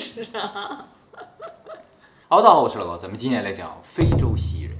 [0.00, 0.88] 是啊。
[2.26, 4.74] 好，大家好，我是老高，咱们今天来讲非洲蜥蜴人。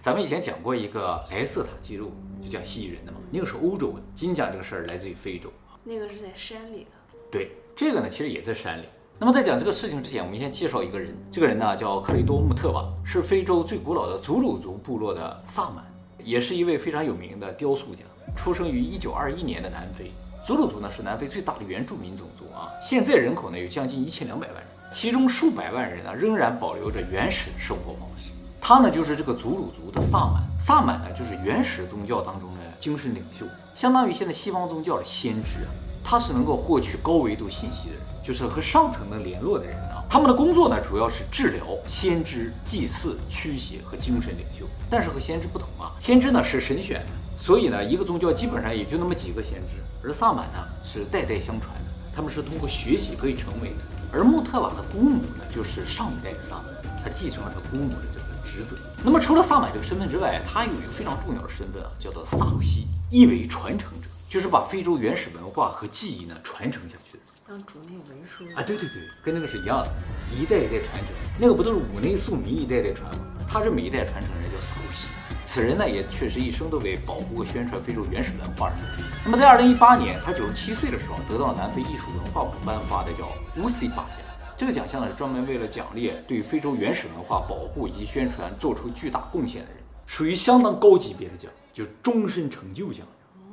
[0.00, 2.10] 咱们以前讲过一个莱瑟塔记录，
[2.42, 4.00] 就讲蜥蜴人的嘛，那个是欧洲的。
[4.14, 5.52] 今天讲这个事儿来自于非洲。
[5.84, 6.90] 那个是在山里的，
[7.30, 8.86] 对，这个呢其实也在山里。
[9.18, 11.14] 那么在讲这个事情之前，我们先介绍一个人。
[11.30, 15.84] 这个人呢叫克雷多穆特瓦，是非洲最古老的祖鲁族部落的萨满，
[16.24, 18.04] 也是一位非常有名的雕塑家。
[18.34, 20.10] 出生于一九二一年的南非，
[20.44, 28.32] 祖鲁族呢是南非最大的原住民种族啊，现在人口呢有将近一千两百万人，其中数百万人呢仍然保留着原始的生活方式。
[28.60, 35.70] 他呢就是这个祖鲁族的萨满，萨满呢就是原始宗教当中的精神领袖，相当于现在西方宗教的先知啊。
[36.04, 40.02] 他是能够获取高维度信息的人，就是和上层能联络的人啊。
[40.10, 44.66] 他们的工作呢主要是治疗、先知、祭祀、驱邪和精神领袖。
[44.90, 47.12] 但是和先知不同啊，先知呢是神选的。
[47.42, 53.76] 所以呢，一个宗教基本上也就那么几个先知，而萨满呢是代代相传的，他们是通过学习可以成为的。
[54.12, 56.66] 而穆特瓦的姑母呢，就是上一代的萨满，
[57.02, 58.76] 他继承了他姑母的这个职责。
[59.02, 67.24] 那么除了萨满这个身份之外，他有一个非常重要的身份啊，叫做萨鲁西，意为传承者，就是把非洲原始文化和记忆呢传承下去的。
[67.48, 69.90] 像主内文书啊，对对对，跟那个是一样的，
[70.32, 71.12] 一代一代传承。
[71.40, 73.24] 那个不都是五内宿民一代代传吗？
[73.48, 75.08] 他这每一代传承人叫萨鲁西。
[75.44, 79.08] 此人呢，也确实一生都为保护和宣传非洲原始文化而努力。
[79.24, 84.20] 那么，在二零一八年，他九十七岁的时候，得到了南非艺术文化部颁发的叫乌西巴奖。
[84.56, 93.04] 这个奖项呢，是专门为了奖励对非洲原始文化保护以及宣传做出巨大贡献的人，属于相当高级别的奖，就终身成就奖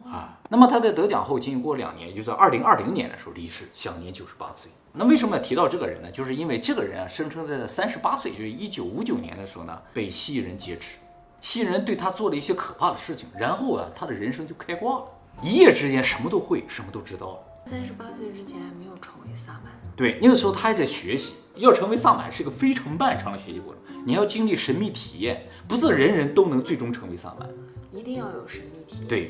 [0.06, 0.38] 啊。
[0.50, 4.72] 那么他在得奖后，仅仅过两年，也就在二零二零年的时候离世，享年九十八岁。
[4.94, 6.12] 那为什么要提到这个人呢？
[6.12, 10.98] 就是因为这个人啊，声称在三十八岁，就是一九五九年的时候呢，被蜥蜴人劫持。
[11.42, 15.06] 蜥蜴人对他做了一些可怕的事情，然后啊，他的人生就开挂了，
[15.42, 17.40] 一夜之间什么都会，什么都知道了。
[17.66, 21.36] 三十八岁之前还没有成为萨满，对，那个时候他还在学习。
[21.56, 27.50] 要成为萨满是一个非常漫长的学习过程，你要经历神秘体验，不是人人都能最终成为萨满，
[27.92, 29.08] 一定要有神秘体验。
[29.10, 29.30] 对，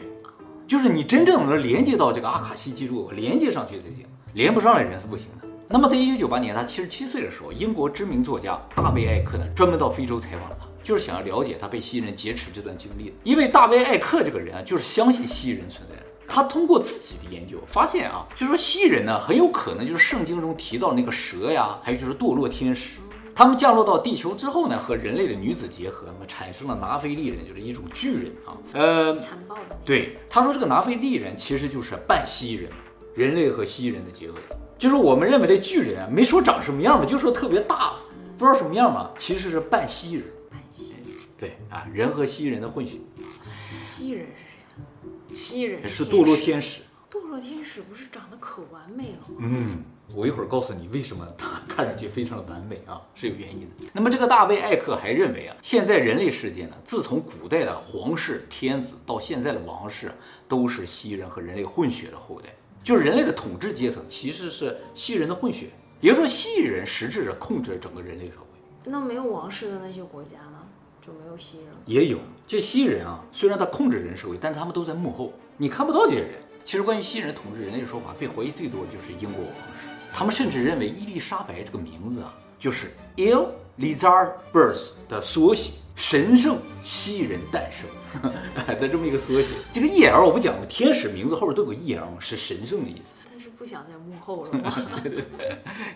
[0.67, 5.47] 就是你真正能连接到这个阿卡西记录，连接上去才行，连不上的人是不行的。
[5.67, 10.67] 那么在一九九八年，他七十七岁的时候，英国知名作家大卫艾克呢，专门到非洲采访了他。
[10.83, 16.03] 就是想要了解他被蜥蜴人劫持这段经历的，因为大卫艾克这个人啊，就是相信蜥蜴人存在的。
[16.27, 22.99] 他通过自己的研究发现啊，就说蜥蜴人呢，很有可能就是圣经中提到那个蛇呀，还有就是堕落天使，
[23.33, 28.53] 他们降落到地球之后呢，和人类的女子结合，那么产生了拿非利人，就是一种巨人啊。
[28.73, 29.75] 呃，残暴的。
[29.83, 32.69] 对，他说这个拿非利人其实就是半蜥蜴人，
[33.15, 34.37] 人类和蜥蜴人的结合。
[34.77, 37.93] 就是我们认为的巨人啊，没说长什么样嘛，就说特别大，
[38.37, 40.23] 不知道什么样嘛，其实是半蜥蜴人。
[41.39, 42.97] 对啊，人和蜥蜴人的混血。
[43.81, 45.35] 蜥蜴人是谁？
[45.37, 46.81] 蜥蜴人是堕落天使。
[47.09, 49.37] 堕落天使不是长得可完美了吗？
[49.39, 49.83] 嗯，
[50.13, 53.85] 我一会儿告诉你为什么他看上去非常的完美啊，是有原因的。
[53.93, 60.11] 那么这个大卫艾克还认为啊，现在人类世界呢，自从古代的皇室天子到现在的王室，
[60.47, 62.49] 都是蜥蜴人和人类混血的后代，
[62.83, 65.69] 就是人类的统治阶层其实是蜥蜴人的混血，
[66.01, 68.45] 也就是说蜥蜴人实质上控制整个人类社会。
[68.83, 70.58] 那没有王室的那些国家呢？
[71.09, 73.23] 就没有蜥蜴人，也有这蜥蜴人啊。
[73.31, 76.31] 虽然他控制人社会，但是他们都在幕后，你看不到这些人。
[76.63, 79.87] 其实关于蜥蜴人统治人类的说法，被怀疑最多的就是英国王室。
[80.13, 83.47] 他们甚至认为伊丽莎白这个名字啊，就是 Il
[83.79, 88.31] Lizard Birth 的缩写，神圣蜥蜴人诞生
[88.79, 89.49] 的这么一个缩写。
[89.71, 93.13] 这个 E L 我不讲过，天使名字后边都有 E L 是神圣的意思。
[93.59, 94.73] 不想在幕后了吗？
[95.03, 95.49] 对对对，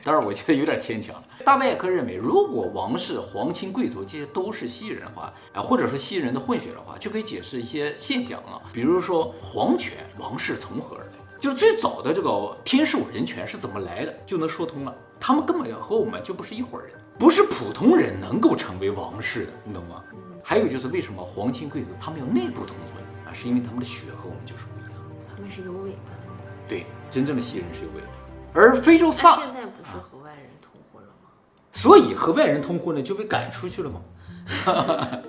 [0.03, 1.16] 当然我觉得有点牵强。
[1.46, 14.94] 大卫艾克认为，如果王室、皇亲贵族这些都是蜥蜴人的话，啊，或者说蜥蜴人的混血的话，就可以解释一些现象啊，比如说皇权、王室从何而来，就是最早的这个天授人权是怎么来的，就能说通了。
[15.18, 20.03] 他们根本和我们就不是一伙人，不是普通人能够成为王室的，你懂吗？
[20.44, 23.31] 还有就是为什么皇亲贵族他们有内部通婚啊？
[23.31, 24.91] 是因为他们的血和我们就是不一样，
[25.34, 26.23] 他们是有尾巴。
[26.68, 28.07] 对，真正的西人是有尾巴，
[28.54, 31.30] 而非洲萨现在不是和外人通婚了吗？
[31.71, 34.01] 所以和外人通婚呢就被赶出去了吗？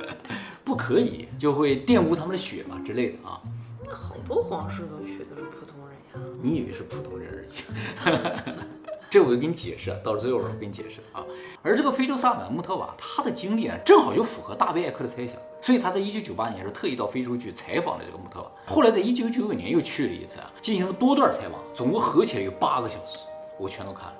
[0.65, 3.41] 不可以，就会玷污他们的血嘛之类的啊。
[3.87, 6.29] 那好多皇室都娶的是普通人呀。
[6.43, 8.55] 你以为是普通人而已？
[9.11, 11.25] 这我就给你解释，到最后我给你解释啊。
[11.63, 18.51] 而这个非洲萨满穆特瓦，他的经历啊，正好就符合大卫艾克的猜想，所以他在一九九八年时特意到非洲去采访了这个穆特瓦。
[18.67, 23.21] 后来在一九九九年又去了一次啊，进行了多段采访，总共合起来有八个小时，
[23.59, 24.13] 我全都看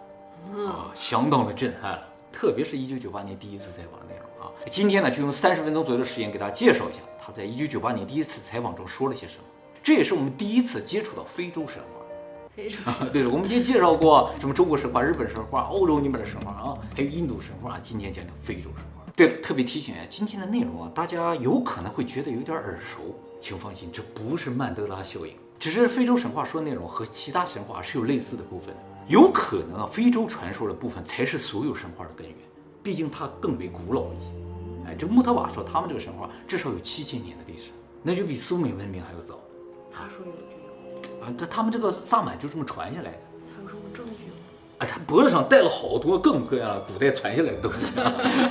[0.55, 2.03] 了，啊，相当的震撼了。
[2.33, 4.51] 特别是一九九八年第一次采访的内容啊。
[4.71, 9.45] 今天呢，就用三十分钟左右的时间给大家介绍一下他在一九九八年第一次采访中说了些什么。
[9.83, 12.01] 这也是我们第一次接触到非洲神话。
[12.57, 12.79] 非洲
[13.13, 17.79] 对了，我们已经介绍过什么中国神话、日本神话、欧洲那边的神话啊，还有印度神话。
[17.83, 18.94] 今天讲讲非洲神话。
[19.17, 28.77] 对了，特别提醒一下，今天的内容啊，大家有可能会觉得有点耳熟，请放心，这不是曼德拉效应，只是非洲神话说的内容和其他神话是有类似的部分的。
[29.07, 32.37] 有可能啊，非洲传说的部分才是所有神话的根源，
[32.83, 34.33] 毕竟它更为古老一些。
[34.87, 37.71] 哎，这穆特瓦说他们这个神话至少有七千年的历史，
[38.03, 39.39] 那就比苏美文明还要早
[39.93, 41.33] 他说有就有，啊。
[41.39, 43.19] 这他们这个萨满就这么传下来的。
[44.79, 47.81] 啊，他脖子上戴了好多各种各样古代传下来的东西，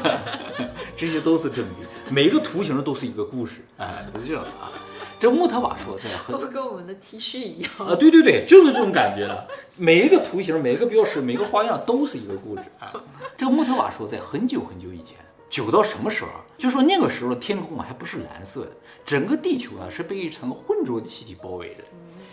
[0.96, 1.86] 这些都是证据。
[2.10, 4.72] 每个图形都是一个故事，哎，是这样的啊。
[5.20, 7.72] 这穆特瓦说，在很会不会跟我们的 T 恤一样？
[7.80, 9.48] 啊，对对对，就是这种感觉了。
[9.78, 12.92] 每一个图形、每一个标识、每个花样都是一个故事啊。
[13.38, 15.18] 这穆特瓦说，在很久很久以前，
[15.50, 16.42] 久到什么时候啊？
[16.58, 18.72] 就说那个时候的天空啊还不是蓝色的，
[19.06, 21.84] 整个地球呢是被一层浑浊的气体包围着，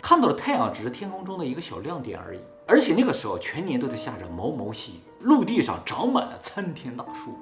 [0.01, 2.39] 看到的太阳只是天空中的一个小亮点而已。
[2.71, 7.37] 而且那个时候全年都在下着毛毛细雨，陆地上长满了参天大树。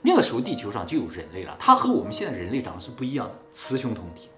[0.00, 4.30] 那个时候地球上就有人类了，它和我们现在人类长得是不一样的，雌雄同体。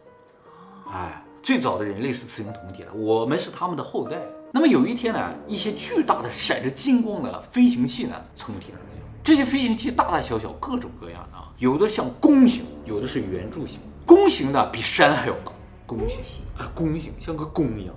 [0.92, 4.20] 哎，最早的人类是雌雄同体的，我们是他们的后代。
[4.50, 8.98] 那么有一天呢，一些巨大的闪着金光的飞行器呢从天而降。
[9.22, 13.78] 这些飞行器大大小小，各种各样的啊，有的像弓形，有的是圆柱形。
[14.04, 15.52] 弓形的比山还要大，
[15.86, 16.18] 弓形
[16.58, 17.94] 啊，弓形像个弓一样。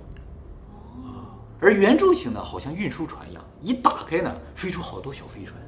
[1.64, 5.58] 啊，而圆柱形呢，好像运输船一样，一打开呢，飞出好多小飞船。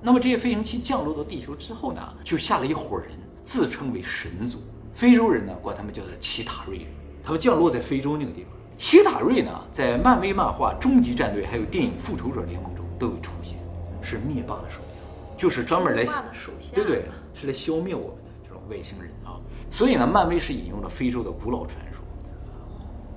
[0.00, 3.10] 那么这些飞行器降落到地球之后呢，就下了一伙人，
[3.42, 4.62] 自称为神族。
[4.94, 6.86] 非洲人呢，管他们叫做奇塔瑞人。
[7.22, 8.52] 他们降落在非洲那个地方。
[8.76, 13.58] 奇塔瑞呢，在漫威漫画《终极战队》还有电影《复仇者联盟》中都有出现，
[14.02, 17.04] 是灭霸的手下，就是专门来，爸的手下，对对，
[17.34, 19.40] 是来消灭我们的这种外星人啊。
[19.70, 22.03] 所以呢，漫威是引用了非洲的古老传说。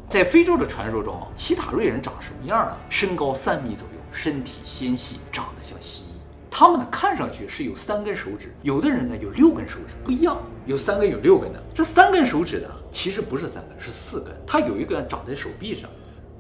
[0.07, 2.77] 在非洲的传说中，奇塔瑞人长什么样呢？
[2.89, 6.06] 身高三米左右，身体纤细，长得像蜥蜴。
[6.50, 11.62] 他们呢，看上去是有三根手指，有的人呢有六根手指，不一样，有三根有六根的。
[11.75, 14.33] 这三根手指呢，其实不是三根，是四根。
[14.48, 15.89] 它有一根长在手臂上。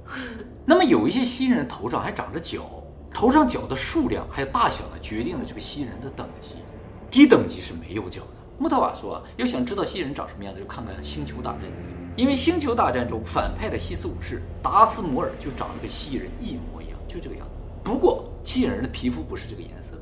[0.63, 2.81] 那么有一些蜥蜴人头上还长着角，
[3.13, 6.55] 头上角的数量还有大小呢，决定了这个蜥蜴人的等级。
[7.11, 8.27] 低等级是没有角的。
[8.59, 11.61] 穆特瓦说啊，要想知道蜥蜴人长什么样子，就看看《星球大战》。
[12.17, 17.53] 因为《星球大战》中反派的西斯武士达斯摩尔就长得跟蜥蜴人一模一样，就这个样子。
[17.83, 19.95] 不过蜥蜴人的皮肤不是这个颜色，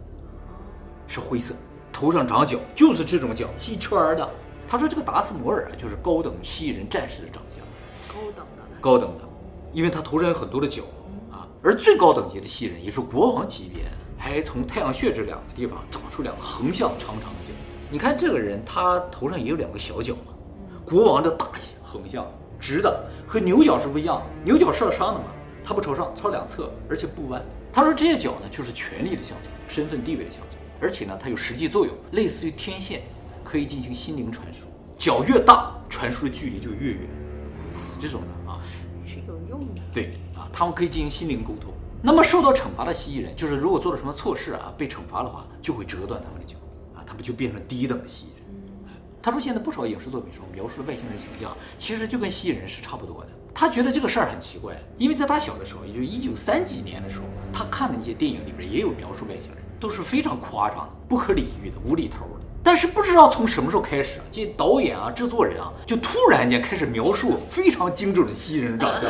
[1.08, 1.54] 是灰色，
[1.92, 4.28] 头上长角，就是这种角，一圈儿的。
[4.66, 7.60] 他说这个达斯摩尔啊，就是高等蜥蜴人战士的长相，
[8.08, 8.64] 高等的。
[8.80, 9.28] 高等的，
[9.74, 10.84] 因为他头上有很多的角
[11.30, 11.46] 啊。
[11.62, 13.84] 而最高等级的蜥蜴人，也是国王级别，
[14.18, 17.52] 还从太阳穴这两个地方长出两个横向长长的角。
[17.92, 20.32] 你看这个人，他头上也有两个小角嘛。
[20.86, 21.48] 国王的大
[21.96, 22.26] 横向
[22.60, 24.24] 直的，和牛角是不一样的。
[24.44, 25.28] 牛角是要上的嘛，
[25.64, 27.42] 它不朝上，朝两侧，而且不弯。
[27.72, 33.02] 他说这些角呢，就是权力的象征，身份地位的象征，而且呢，它有实际作用，类似于天线，
[33.44, 34.66] 可以进行心灵传输。
[34.98, 37.02] 角越大，传输的距离就越远，
[37.94, 38.60] 是这种的啊。
[39.06, 39.82] 是有用的。
[39.94, 41.72] 对啊，他们可以进行心灵沟通。
[42.02, 46.56] 那么受到惩罚的蜥蜴人，就是如果做了什么错事啊，被惩罚的话，就会折断他们的脚
[46.96, 48.30] 啊，他们就变成低等的蜥蜴。
[49.26, 53.32] 他说现在不少影视作品中描述的外星人形象，其实就跟蜥蜴人是差不多的。
[53.56, 62.46] 他觉得这个事儿很奇怪，因为在他小的时候，也就一九三几年的时候，他看的那些电影里边也有描述外星人，都是非常夸张的、不可理喻的、无厘头的。
[62.62, 69.10] 但是不知道从什么时候开始，这导演啊、制作人啊，就突然间开始描述非常精准的蜥蜴人长相，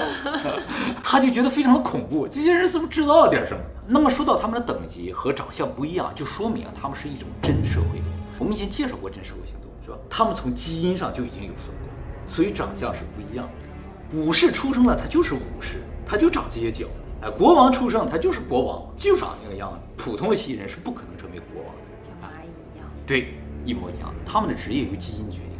[1.03, 2.25] 他就觉得非常的恐怖。
[2.25, 3.59] 这些人是不是制造了点什么？
[3.85, 8.15] 那么说到他们的等级和长相不一样，就说明他们是一种真社会动物。
[8.39, 9.97] 我们以前介绍过真社会性动物，是吧？
[10.09, 11.87] 他们从基因上就已经有分过，
[12.25, 14.17] 所以长相是不一样的。
[14.17, 16.87] 武士出生了，他就是武士，他就长这些角。
[17.21, 19.77] 哎，国王出生，他就是国王，就长那个样子。
[19.95, 21.81] 普通的蜥蜴人是不可能成为国王的。
[22.03, 22.87] 像蚂蚁一样。
[23.05, 24.13] 对，一模一样。
[24.25, 25.59] 他们的职业由基因决定，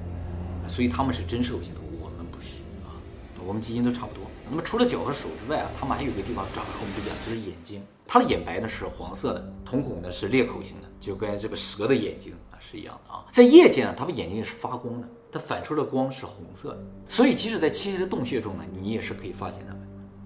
[0.68, 2.98] 所以他们是真社会性动物，我们不是啊。
[3.46, 4.24] 我们基因都差不多。
[4.50, 7.82] 那么除了脚和手之外啊，他们还有个地方长得和我们不一样，就是眼睛。
[8.08, 13.24] 它的眼白呢是黄色的，瞳孔呢是裂口型的，就跟这个蛇的眼睛啊是一样的啊。
[13.30, 19.82] 在夜间呢，它们眼睛也是发光的，它反出的光是红色的，所以即使在漆黑的洞穴中呢，你也是可以发现它们。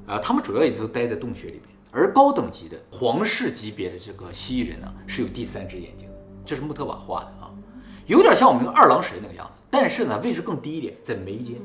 [0.07, 1.63] 啊，它们主要也都待在洞穴里边。
[1.91, 6.15] 而高等级的皇室级别的这个蜥蜴人呢，是有第三只眼睛的，
[6.45, 7.49] 这是穆特瓦画的啊，
[8.05, 11.55] 有点像我们那个二郎神那个样子，但是呢位置更低一点，在眉间。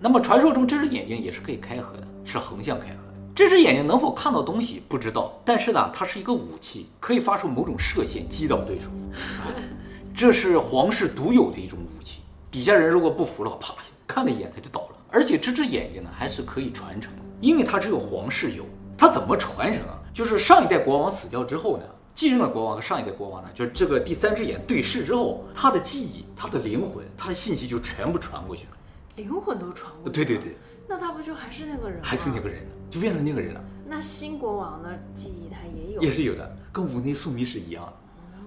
[0.00, 2.96] 那么传说中这只眼睛也是可以开合的，是横向开合。
[3.34, 8.86] 这只眼睛能否看到东西不知道，但是呢，它是一个武器，可以发出某种射线击倒对手。
[10.14, 13.74] 这是皇室独有的一种武器，底下人如果不服了，啪，
[14.06, 14.96] 看了一眼他就倒了。
[15.10, 18.64] 而且这只眼睛呢，还是可以传承的，因为它只有皇室有。
[18.96, 19.98] 它怎么传承啊？
[20.14, 28.70] 就是上一代国王死掉之后呢，继任的国王和上一代国王呢，就是这个第三只眼对视之后，他的记忆、他的灵魂、他的信息就全部传过去了。
[29.16, 30.24] 灵魂都传过去。
[30.24, 32.04] 对对对，那他不就还是那个人吗？
[32.04, 36.00] 还是那个人，就变成那个人了，那新国王的记忆他也有。
[36.00, 37.92] 也是有的，跟五内宿迷是一样的。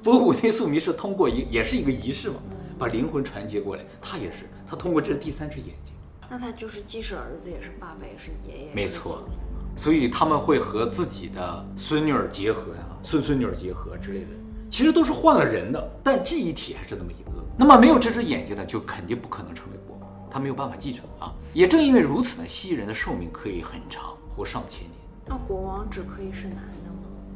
[0.06, 2.36] 不过五内宿迷是通过一也是一个仪式嘛，
[2.78, 3.84] 把灵魂传接过来。
[4.00, 5.96] 他也是，他通过这第三只眼睛。
[6.30, 8.72] 那他就是既是儿子，也是爸爸，也是爷爷。
[8.72, 9.28] 没错，
[9.76, 14.28] 所以他们会和自己的孙女儿结合呀、孙孙女儿结合之类的，
[14.70, 17.32] 其实都是换了人的，但记忆体还是那么一个。
[17.58, 21.34] 那么没有这只眼睛呢，就肯定不可能成为国王，他没有办法继承啊。
[21.52, 24.92] 也正因为如此呢，蜥蜴人的寿命可以很长，活上千年。
[25.26, 26.85] 那国王只可以是男的吗？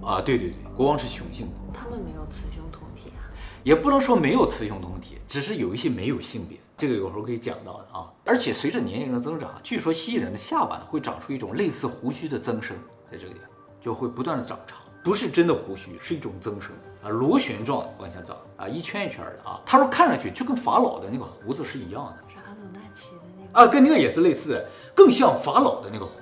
[0.01, 3.27] 啊，对对对，国王是雄性的，他们没有雌雄同体啊。
[3.63, 8.11] 也不能说没有雌雄同体，只是有一些没有性别，这个有时候可以讲到的啊。
[8.25, 12.77] 而且随着年龄的增长，据说蜥蜴人的下巴会长出一种类似胡须的增生，
[13.11, 13.49] 在这个地方
[13.81, 16.71] 就会不断的长长，不是真的胡须，是一种增生
[17.03, 19.59] 啊，螺旋状的往下长啊，一圈一圈的啊。
[19.65, 23.59] 他说看上去就跟法老的那个胡子是一样的是阿努纳奇的那个。
[23.59, 24.65] 啊，跟那个也是类似，
[24.95, 26.18] 更像法老的那个胡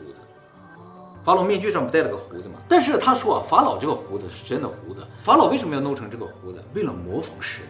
[1.27, 2.57] 法老面具上不戴了个胡子吗？
[2.69, 5.05] 但是他说啊，法老这个胡子是真的胡子。
[5.25, 6.63] 法老为什么要弄成这个胡子？
[6.73, 7.65] 为了模仿神。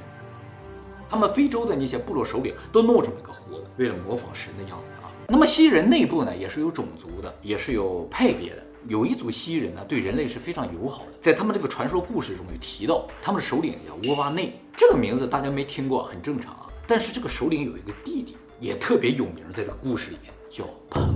[1.09, 5.09] 他们非洲的那些部落首领都弄这么一个胡子，为了模仿神的样子啊。
[5.27, 8.63] 那么蜥蜴人内部呢，也是有种族的，也是有派别的。
[8.87, 11.13] 有一组蜥蜴人呢，对人类是非常友好的。
[11.19, 16.67] 在他们这个传说故事中有提到，他们的首领叫沃瓦内，这个名字大家没听过，很正常啊。
[16.85, 21.11] 但是这个首领有一个弟弟，也特别有名，在这个故事里面叫潘。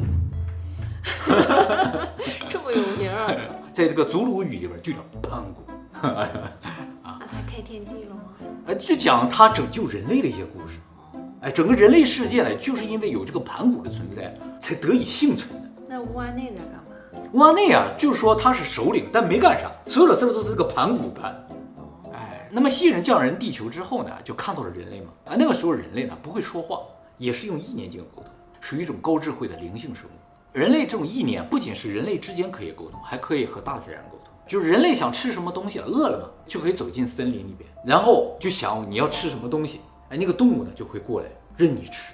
[2.49, 6.29] 这么有名儿， 在这个祖鲁语里边就叫盘古， 啊
[7.03, 8.21] 他开天地了吗？
[8.67, 10.79] 呃，就讲他拯救人类的一些故事。
[11.41, 15.71] 哎，整个人类世界呢，就是因为有这个盘古的存在，才得以幸存的。
[15.87, 17.29] 那乌安内在干嘛？
[17.33, 21.47] 乌安内啊，就是说他是首领，但没干啥，所有的事儿都是这个盘古干。
[22.13, 25.07] 哎，那么蜥蜴人降人地球之后呢，就看到了人类嘛。
[25.25, 26.81] 啊，那个时候人类呢不会说话，
[27.17, 30.11] 也是用意念进行沟通，属于一种高智慧的灵性生物。
[30.53, 34.33] 人类这种意念不仅是人类之间可以沟通，还可以和大自然沟通。
[34.45, 39.79] 就是人类想吃什么东西，饿了嘛，就可以走进森林里边，然后就想你要吃什么东西，
[40.09, 42.13] 哎，那个动物呢就会过来任你吃，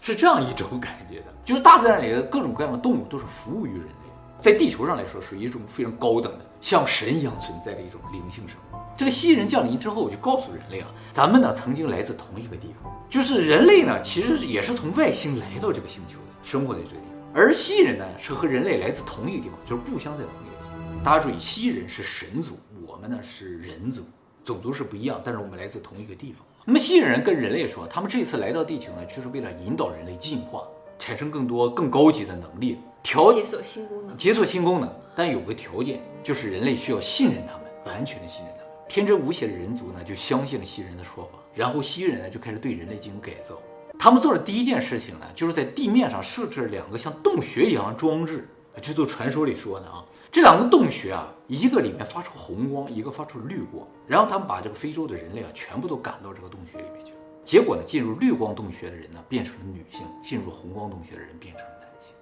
[0.00, 1.26] 是这样一种感觉的。
[1.44, 8.76] 就是大自然里的各种各样的动物都是服务于人类，在地球上来说，属于一种非常高等的，像神一样存在的一种灵性生物。
[8.96, 17.15] 这个蜥蜴人降临之后，就告诉人类啊，咱们呢曾经来自同一个地方，就是人类呢其实也是从外星来到这个星球的，生活在这个地方。
[17.36, 21.04] 而蜥蜴人呢是和人类来自同一个地方，就是故乡在同一个地方。
[21.04, 24.00] 大家注意，蜥蜴人是神族，我们呢是人族，
[24.42, 26.40] 种族是不一样，但是我们来自同一个地方。
[26.64, 30.66] 那么蜥蜴人跟人类说，他们这次来到地球呢，就是为了引导人类进化，
[30.98, 34.16] 产生更多更高级的能力，调解锁新功能。
[34.16, 38.72] 解锁新功能，但有个条件，就是人类需要信任他们，完全的信任他们。
[38.88, 43.60] 天真无邪的人族呢，就相信了蜥蜴人的说法，然后蜥蜴人呢就开始对人类进行改造。
[43.98, 48.48] 他们做的第一件事情呢，就是在地面上设置了两个像洞穴一样的装置。
[48.82, 53.88] 这都传说里说的啊，这两个洞穴啊，一个里面发出红光，一个发出绿光。
[54.06, 57.18] 然后他们把这个非洲的人类啊，全部都赶到这个洞穴里面去了。
[57.42, 62.12] 结果呢，进入绿光洞穴的人呢，变成了女性；进入红光洞穴的人变成了男性。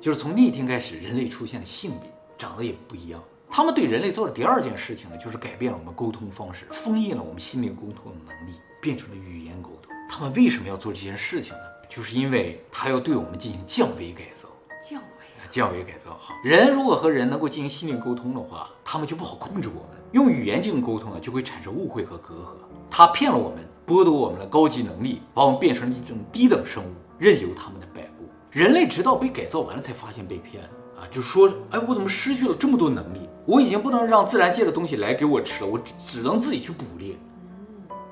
[0.00, 3.22] 就是从那一天开始，人类出现了性别，长得也不一样。
[3.50, 9.91] 他们对人类做的第二件事情呢，就是改变了我们沟通方式，封印了我们心灵沟通的能力，变成了语言沟通。
[10.14, 11.62] 他们为什么要做这件事情呢？
[11.88, 14.46] 就是因为他要对我们进行降维改造。
[14.86, 15.48] 降维啊！
[15.48, 16.36] 降维改造啊！
[16.44, 20.04] 人如果和人能够进行心灵沟通的话，他们就不好控制我们了。
[20.12, 22.56] 用语言进行沟通呢，就会产生误会和隔阂。
[22.90, 28.28] 他骗了我们，剥夺我们的高级能力，把我们变成了一种低等生物，任由他们的摆布。
[28.50, 30.68] 人类直到被改造完了，才发现被骗了
[31.00, 31.08] 啊！
[31.10, 33.26] 就说，哎，我怎么失去了这么多能力？
[33.46, 37.16] 我已经不能让自然界的东西来给我吃了，我只能自己去捕猎。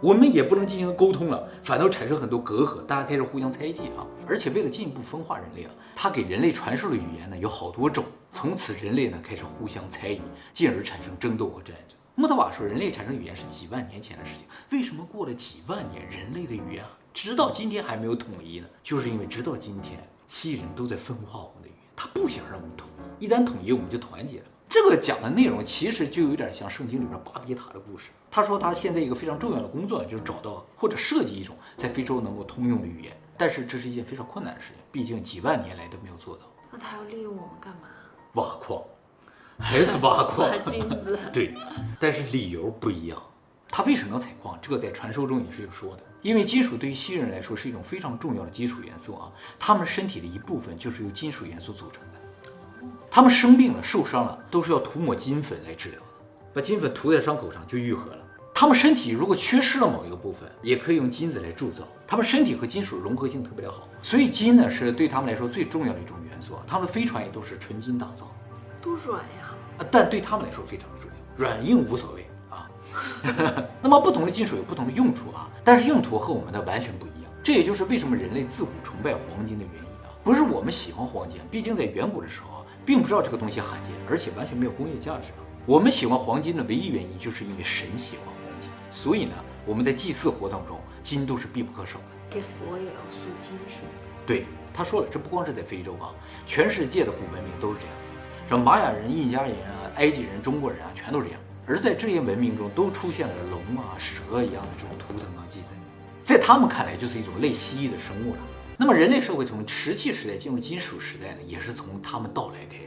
[0.03, 4.07] 我们也不能进行沟通了，反倒产生很多隔阂，大家开始互相猜忌啊！
[4.27, 8.03] 而且为了进一步分化人类啊，他给人类传授的语言呢有好多种，
[8.33, 10.23] 从此人类呢开始互相猜疑，
[10.55, 11.99] 进而产生争斗和战争。
[12.15, 18.67] 穆特瓦说，人类产生语言是几万年前的事情，为什么过了几万年，人类的语言直到今天还没有统一呢？
[18.83, 22.89] 就是因为直到今天，蜥蜴人都在分化我们的语言，他不想让我们统
[23.19, 24.45] 一，一旦统一，我们就团结了。
[24.71, 28.11] 这个讲的内容其实就有点像圣经里边巴比塔的故事。
[28.31, 36.43] 他说他现在一个非常重要的工作，就是找到或者设计一种在非洲能够通用的语言，但是这是一件非常困难的事情，毕竟几万年来都没有做到。
[36.71, 37.89] 那他要利用我们干嘛？
[38.35, 38.81] 挖矿，
[39.59, 40.49] 还是挖矿？
[40.69, 41.19] 金子。
[41.33, 41.53] 对，
[41.99, 43.21] 但是理由不一样。
[43.69, 44.57] 他为什么要采矿？
[44.63, 46.03] 这个在传说中也是有说的。
[46.23, 52.20] 因为金属对于西人来说是一种非常重要的基础元素啊，他们身体的一部分就是由金属元素组成的。
[53.11, 56.07] 他们生病了、受伤了，都是要涂抹金粉来治疗的，
[56.55, 58.19] 把金粉涂在伤口上就愈合了。
[58.55, 61.83] 他们身体如果缺失了某一个部分，也可以用金子来铸造。
[62.07, 66.63] 他们身体和金属融合性特别的好，所以金呢是对他们来说最重要的一种元素啊。
[66.67, 68.31] 他们的飞船也都是纯金打造，
[68.83, 69.55] 多软呀！
[69.79, 72.69] 啊，但对他们来说非常的重要，软硬无所谓啊。
[73.81, 77.33] 那么不同的金属有不同的用处啊，但是用途和我们的完全不一样。
[77.43, 82.50] 这也就是为什么人类自古崇拜黄金的原因啊，不是我们喜欢黄金，毕竟在远古的时候啊，
[82.91, 85.29] 并不知道这个东西罕见，而且完全没有工业价值。
[85.65, 89.33] 我们喜欢黄金的唯一原因，就是因为神喜欢黄金，所以呢，
[89.65, 92.05] 我们在祭祀活动中，金都是必不可少的。
[92.29, 93.93] 给佛也要塑金是吗？
[94.27, 94.45] 对，
[94.75, 96.11] 他说了，这不光是在非洲啊，
[96.45, 97.95] 全世界的古文明都是这样，
[98.49, 101.41] 什么玛雅人、印加人啊、埃及人、中国人啊，全都是这样。
[101.69, 105.77] 而在这些文明中，都出现了龙啊、蛇一样的这种图腾啊记载，
[106.25, 108.39] 在他们看来，就是一种类蜥蜴的生物了。
[108.77, 112.80] 那么，人类社会从石器时代进入金属时代呢，也是从他们到来开始。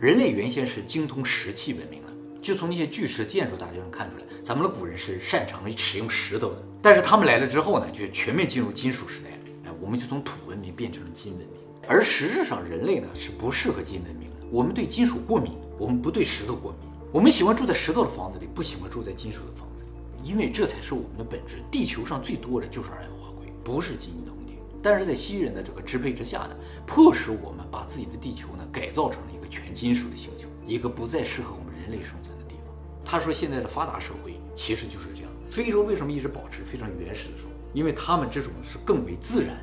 [0.00, 2.08] 人类原先是精通石器文明的，
[2.40, 6.62] 就从那些巨石建筑大就能看出来，咱们的古人是擅长使用石头的。
[6.80, 9.36] 但是他们来了之后呢，就全面进入金属时代了。
[9.64, 11.48] 哎，我们就从土文明变成了金文明。
[11.88, 14.36] 而实质上，人类呢是不适合金文明的。
[14.52, 16.88] 我们对金属过敏，我们不对石头过敏。
[17.10, 19.90] 我们喜欢住在石头的房子里，不喜欢住在金属的房子里，
[20.30, 21.56] 因为这才是我们的本质。
[21.72, 24.54] 地球上最多的就是二氧化硅，不是金银铜铁。
[24.80, 32.74] 但是在西人的这个支配之下呢，迫使我们把自己的地球呢改造成了一全金属的星球，一个不再适合我们人类生存的地方。
[33.04, 35.32] 他说，现在的发达社会其实就是这样。
[35.50, 37.50] 非洲为什么一直保持非常原始的生活？
[37.72, 39.62] 因为他们这种是更为自然的，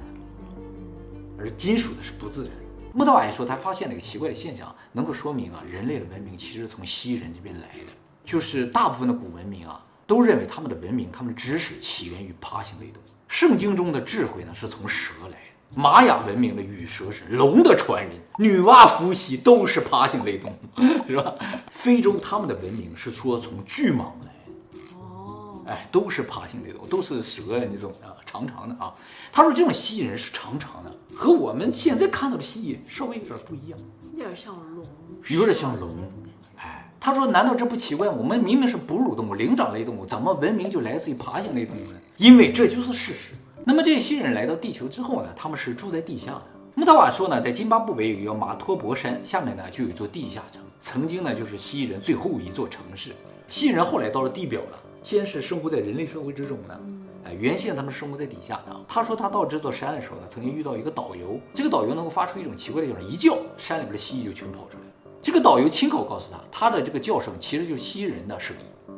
[1.37, 2.51] 而金属的是不自然。
[2.93, 7.91] 穆特瓦还说，他发现了一个奇怪的现象，能够说明啊，人类的文明其实从西人这边来的。
[8.23, 13.05] 就是大部分的古文明啊，都认为他们的文明、他们的知识起源于爬行类动物。
[13.27, 15.37] 圣经中的智慧呢，是从蛇来的。
[15.75, 21.33] 玛雅文明的羽蛇神、龙的传人、女娲、伏羲都是爬行类动物， 是吧？
[21.69, 24.79] 非洲他们的文明是说从巨蟒来的。
[24.97, 28.93] 哦，哎，都是爬行类动物，都是蛇呀，你懂的，长长的啊。
[29.33, 33.77] 他说这种蜥蜴人是长长的，和我们现在看到的蜥蜴稍微有点不一样，
[34.13, 34.85] 有点像龙，
[35.27, 36.09] 有点像龙。
[36.57, 38.07] 哎，他说难道这不奇怪？
[38.07, 41.99] 我们明明是哺乳动物、灵长类动物，怎么文明就来自于爬行类动物呢？
[42.15, 43.33] 因为这就是事实。
[43.67, 46.41] 那么这些蜥蜴人来到地球之后呢，他们是住在地下的。
[46.75, 53.11] 穆塔瓦说呢，在津巴布韦有一个马托博山，下面呢就有一座地下城，曾经呢就是蜥蜴人最后一座城市。
[53.47, 56.79] 蜥蜴人后来到了地表了，先是生活在人类社会之中呢。
[57.23, 58.79] 哎，原先他们生活在底下的。
[58.87, 65.15] 他说他到这座山的时候呢，曾经遇到一个导游，这个导游能够发出一种奇怪的叫声，一叫山里边的蜥蜴就全跑出来了。
[65.23, 68.95] 这个导游亲口告诉他，他的这个叫声其实就是蜥蜴人的声音。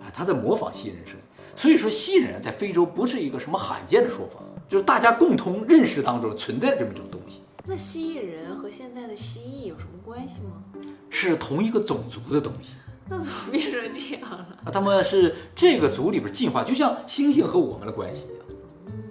[0.00, 1.23] 啊，他在模仿蜥蜴人声音。
[1.56, 10.90] 所以说，蜥蜴人在非洲不是一个什么罕见的说法，就是大家共同认识当中存在的这么一种东西，那蜥蜴人和现在的蜥蜴有什么关系吗？
[11.10, 12.74] 是同一个种族的东西
[13.08, 14.48] 那怎么变成这样了？
[14.64, 14.70] 啊。
[14.72, 18.46] 他们是这个族里边进化，就像猩猩和我们的关系一样。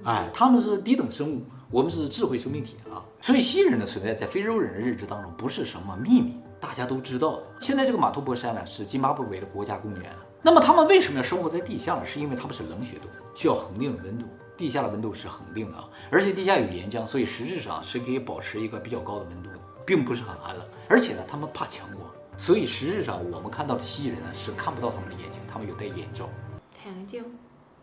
[0.03, 3.01] 哎，他们是低等生物，我们是智慧生命体啊。
[3.21, 7.43] 所以蜥蜴人的存在在非洲人的认知当中不是什么秘密，大家都知道的。
[7.60, 10.12] 现在这个马托波山呢是津巴布韦的国家公园。
[10.43, 12.06] 那么他们为什么要生活在地下呢？
[12.06, 14.27] 是因为他们是冷血动物，需要恒定的温度。
[14.56, 20.63] 地下的温度是恒定的啊，而且地下有岩浆，所以实质上是可以保持一个比较高的温度的，并不是很寒冷。
[20.88, 26.29] 而且呢，他们怕强光，所以实质上我们看到的蜥蜴人呢是看不到他们的眼睛，他们有戴眼罩。
[26.71, 27.25] 太阳镜，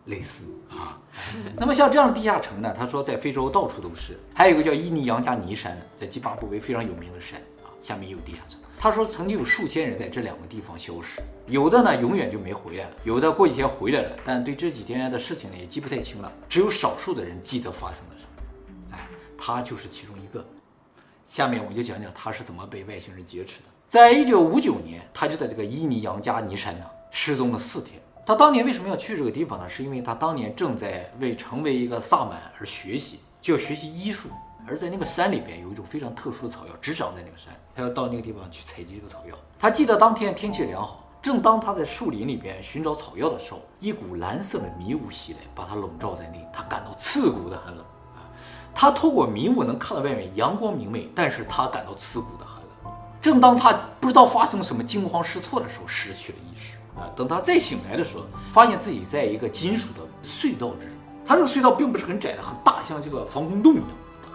[0.05, 1.01] 类似啊。
[1.57, 8.60] 那么像这样的地下城呢，他说在非洲到处都是，还有一个叫伊尼扬加尼山的，在津巴布韦非常有名的山啊，下面也有地下城。
[8.83, 18.97] 他说曾经有数千人在这两个地方消失，有的呢永远就没回来了，有的过几天回来了，但对这几天的事情呢也记不太清了，只有少数的人记得发生了什么。
[18.97, 20.43] 哎，他就是其中一个。
[21.27, 23.67] 下面我就讲讲他是怎么被外星人劫持的。
[23.87, 28.01] 在一九五九年，他就在这个伊尼扬加尼山呢失踪了四天。
[28.25, 29.69] 他当年为什么要去这个地方呢？
[29.69, 34.31] 是因为他当年正在为成为一个萨满而学习，就要学习医术。
[34.67, 37.53] 而在那个山里边有一种非常特殊的草药，只长在那个山。
[37.75, 39.35] 他要到那个地方去采集这个草药。
[39.59, 46.47] 他记得当天天气良好，正当他在树林里边寻找草药的时候，一股蓝色的迷雾袭来，把他笼罩在内。
[46.53, 48.25] 他感到刺骨的寒冷啊！
[48.75, 52.95] 他透过迷雾能看到外面阳光明媚，但是他感到刺骨的寒冷。
[53.21, 57.11] 正当他不知道发生什么惊慌失措的时候，失去了意识啊！
[57.17, 60.97] 等他再醒来的时候，发现自己在一个金属的隧道之中。
[61.27, 63.87] 他这个隧道并不是很窄的，很大，像这个防空洞一样。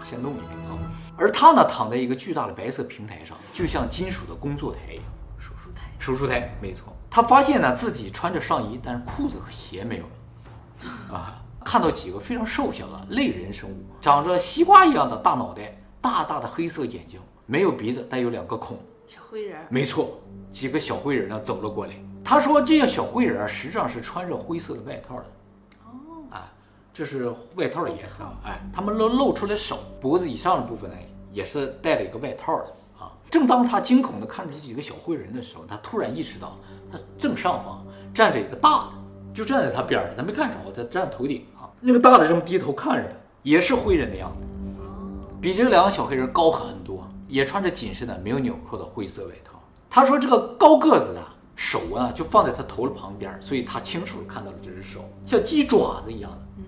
[0.06, 0.78] 山洞里面啊，
[1.16, 5.04] 而他呢躺在一个巨大的白色平台上，就像金属的工作台一样。
[5.38, 6.94] 手术台，手术台，没错。
[7.10, 11.14] 他发现呢自己穿着上衣，但是裤子和鞋没有了。
[11.16, 18.78] 啊，看到几个非常瘦小的类人生物，长着西瓜一样的大脑袋，大大的黑色眼睛，没有鼻子，但有两个孔。
[19.08, 21.94] 小灰人儿，没错，几个小灰人呢走了过来。
[22.24, 25.24] 他说这些小灰人啊，实际上是穿着灰色的外套的。
[26.96, 28.24] 这是外套的颜色。
[28.42, 30.96] 哎，他们露露出来手，脖子以上的部分呢，
[31.30, 32.64] 也是戴了一个外套的。
[32.98, 36.56] 啊，正当他惊恐地看着这几个小灰人的时候，他突然意识到，
[36.90, 38.92] 他正上方站着一个大的，
[39.34, 41.68] 就站在他边上，他没看着，他站头顶啊。
[41.82, 44.46] 那个大的正低头看着他，也是灰人的样子，
[45.38, 49.60] 比这两个小黑人高很多，也穿着紧身的没有纽扣的灰色外套。
[49.90, 51.22] 他说这个高个子的
[51.56, 56.64] 手啊，就放在他头的旁边，所以他清楚地看到了这只手，像鸡爪子一样的，嗯，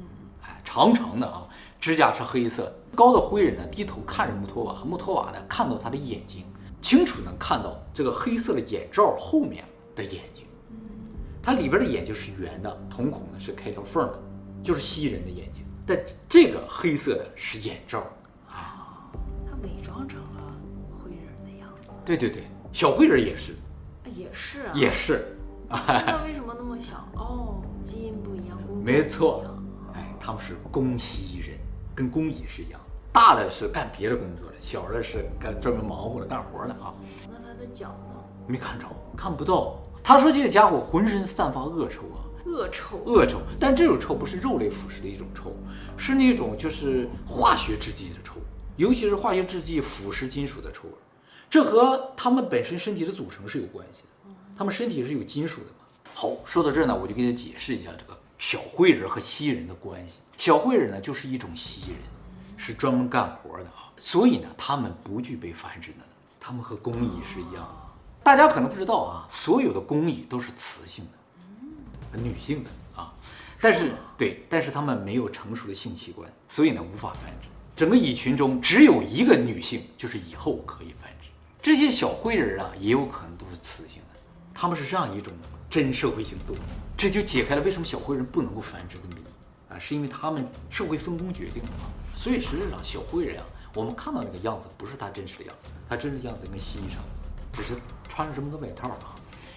[0.68, 1.48] 长长的啊，
[1.81, 2.70] 指甲是黑色。
[2.94, 6.44] 高的灰人呢，低头看着穆托瓦，穆托瓦呢看到他的眼睛，
[6.83, 9.64] 清楚能看到这个黑色的眼罩后面
[9.96, 10.44] 的眼睛，
[11.42, 14.20] 它里边的眼睛是圆的，瞳孔呢是开条缝的，
[14.62, 18.00] 就是蜥蜴人的眼睛，但这个黑色的是眼罩。
[18.46, 19.09] 啊。
[19.46, 20.54] 他伪装成了
[21.02, 23.52] 灰人的样子，对对对，小灰人也是，
[24.04, 25.38] 啊也是啊，也是，
[25.70, 27.09] 那为什么那么小？
[27.14, 29.42] 哦，基因不一样，没错
[30.29, 31.59] 他们是公蜥蜴人，
[31.95, 32.79] 跟工蚁是一样。
[33.11, 36.93] 大的是干别的工作的，小的是干专门忙活的干活的啊。
[37.31, 38.21] 那他的脚呢？
[38.47, 38.85] 没看着，
[39.17, 39.79] 看不到。
[40.05, 43.38] 他说这个家伙浑身散发恶臭啊，恶臭，恶臭。
[43.59, 45.51] 但这种臭不是肉类腐蚀的一种臭，
[45.97, 48.35] 是那种就是化学制剂的臭，
[48.77, 50.95] 尤其是化学制剂腐蚀金属的臭味。
[51.49, 55.87] 这和他们本身身体的组成是有关系的，他们身体是有金属的嘛。
[56.12, 60.20] 好，说到这儿呢，我就给你解释一下这个小灰人和蜥蜴人的关系。
[60.37, 61.98] 小灰人呢，就是一种蜥蜴人，
[62.57, 67.88] 是专门干活的啊，所以呢，他们不具备繁殖能力，他们和工蚁是一样的。
[68.22, 71.05] 大家可能不知道啊，所有的工蚁都是雌性
[72.12, 73.12] 的，女性的啊，
[73.61, 77.48] 但是对，但是它们没有成熟的性器官，所以呢无法繁殖。
[77.74, 81.29] 整个蚁群中只有一个女性，就是以后可以繁殖。
[81.61, 84.20] 这些小灰人啊，也有可能都是雌性的，
[84.55, 85.33] 他们是这样一种
[85.70, 86.59] 真社会性动物，
[86.96, 89.22] 这就解开了为什么小灰人不能够繁殖的谜
[89.68, 91.90] 啊，是因为他们社会分工决定的嘛。
[92.16, 97.62] 所以实质上小灰人啊，我们看到那个样子不是他真实的样子，他真实的样子跟蜥蜴差不多。
[97.62, 97.78] 只是
[98.09, 99.14] 穿着这么个外套啊，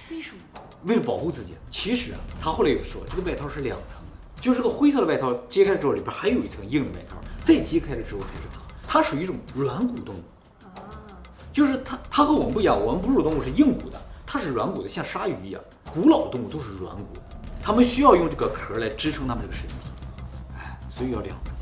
[0.09, 0.61] 为什么？
[0.83, 1.53] 为了保护自己。
[1.69, 8.59] 其实啊，他后来有说，这个外套是两层的，就是个灰色的外套揭开了之后，里边还有一层硬的外套，再揭开了之后才是它。
[8.87, 10.23] 它属于一种软骨动物，
[10.65, 10.83] 啊，
[11.53, 15.61] 就是它，它和我们不一样，我们哺乳动物是硬骨的，它是软骨的，像鲨鱼一样。
[15.93, 17.05] 古老的动物都是软骨，
[17.61, 19.73] 它们需要用这个壳来支撑它们这个身体，
[20.55, 21.53] 哎，所以要两层。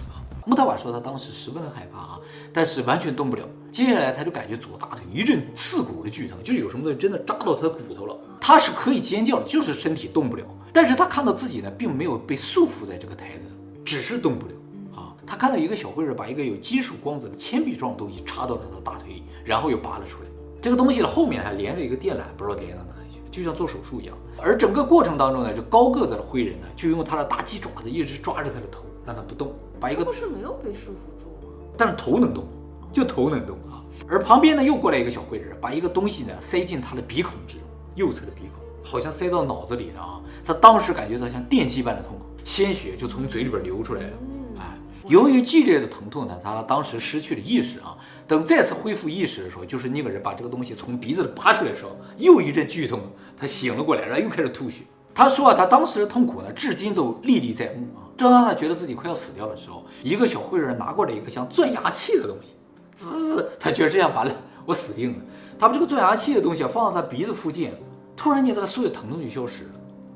[0.46, 2.20] 木塔瓦说他当时十分的害怕啊，
[2.52, 3.44] 但是完全动不了。
[3.70, 8.18] 接下来他就感觉左大腿一阵刺骨的剧疼，就是有什么东西真的扎到他的骨头了。
[8.42, 10.44] 他是可以尖叫，就是身体动不了。
[10.74, 14.54] 但是他看到自己呢，并没有被束缚在这个台子上，只是动不了
[14.96, 15.13] 啊。
[15.28, 20.30] 他看到一个小灰人把一个有金属光泽的铅笔状的东西插到他的大腿里，然后又拔了出来。
[20.60, 24.15] 这个东西的后面还连着一个电缆，不知道连到哪里，就像做手术一样。
[24.38, 31.54] 而整个过程当中呢，这高个子的灰人呢，就用他的大鸡爪子一直抓着他的头，让他不动，把一个他不是没有被束缚住吗？
[31.78, 32.46] 但是头能动，
[32.94, 33.84] 就头能动啊。
[34.08, 37.63] 而旁边呢又过来一个小灰人，把一个东西呢塞进他的鼻孔之中，
[37.96, 40.20] 右侧的鼻孔，好像塞到脑子里了啊。
[40.46, 44.13] 他当时感觉到像电击般的痛苦，鲜血就从嘴里边流出来了。
[44.60, 47.96] 哎，由于剧烈的疼痛呢，他当时失去了意识啊。
[48.30, 53.00] 等再次恢复意识的时候，就是那个人把这个东西从鼻子里拔出来的时候，又一阵剧痛，
[53.36, 54.84] 他醒了过来，然后又开始吐血。
[55.15, 58.06] 他说啊，他当时的痛苦呢，至今都历历在目啊。
[58.15, 62.54] 正当他觉得自己快要死掉的时候，一个小灰人拿过来一个像钻牙器的东西，
[62.94, 64.32] 滋，他觉得这样完了，
[64.63, 65.18] 我死定了。
[65.58, 67.74] 他把这个钻牙器的东西放到他鼻子附近，
[68.15, 69.70] 突然间他的所有疼痛就消失了。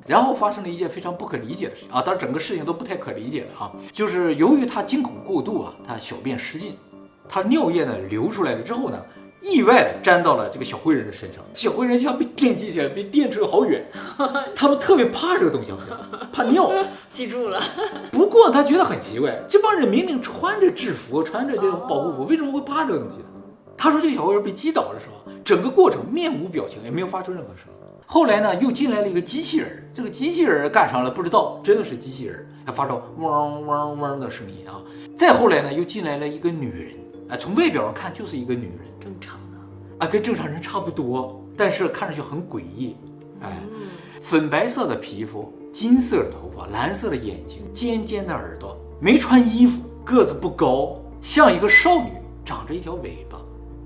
[0.06, 6.78] 然后发生了一件非常不可理解的事啊，当然整个事情都不太可理解的啊，就是由于他惊恐过度啊，他小便失禁，
[7.34, 9.02] 他尿液呢流出来了之后呢，
[9.42, 13.84] 意外的沾到了这个小灰人的身上，小灰人就像被电击起来，被电出了好远。
[14.56, 16.72] 他们特别怕这个东西，好像怕尿。
[17.12, 17.60] 记住了，
[18.14, 23.26] 不过他觉得很奇怪，这帮人明明穿着制服，穿着这种保护服，为什么会怕这个东西呢？
[23.76, 27.66] 他说这个小灰人被击倒的时候，整个过程面无表情，也没有发出任何声。
[28.06, 34.80] 后来呢，又进来了一个机器人，这个机器人干啥了不知道，真的是机器人，还发出嗡嗡嗡的声音啊。
[35.18, 36.90] 再后来呢，又进来了一个女人，
[37.30, 40.06] 哎，从外表上看就是一个女人，正常的。
[40.06, 42.96] 啊，跟正常人差不多，但是看上去很诡异，
[43.42, 43.88] 哎，嗯，
[44.20, 52.12] 粉白色的皮肤，金色的头发，蓝色的眼睛，尖尖的耳朵，没穿衣服，个子不高，像一个少女，
[52.44, 53.40] 长着一条尾巴。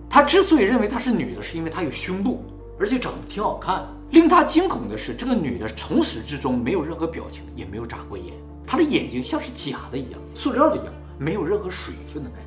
[0.09, 2.41] 他之所以认为她是女的，是因为她有胸部，
[2.79, 3.85] 而且长得挺好看。
[4.11, 8.33] 令他惊恐的是，这个女的从始至终没有任何表情，也没有眨过眼，
[8.65, 12.39] 她的眼睛像是假的一样，塑料的一样，没有任何水分的感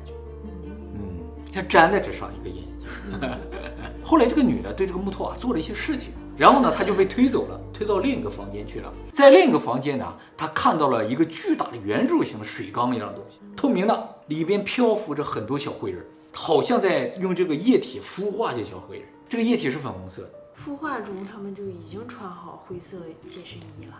[1.51, 2.87] 嗯，像粘在这上一个眼睛。
[4.03, 8.91] 后来这个女的对这个木头啊做了一些事情，然后呢，她就被推走了，推到另一个房间去了。
[9.11, 19.07] 在另一个房间呢，她看到了一个巨大的圆柱形的水缸一样的东西，透明的，里边漂浮着很多小灰人，好像在用这个液体孵化这小灰人。
[19.29, 22.97] 这个液体是粉红色的，孵化中他们就已经穿好灰色
[23.29, 23.93] 紧身衣了。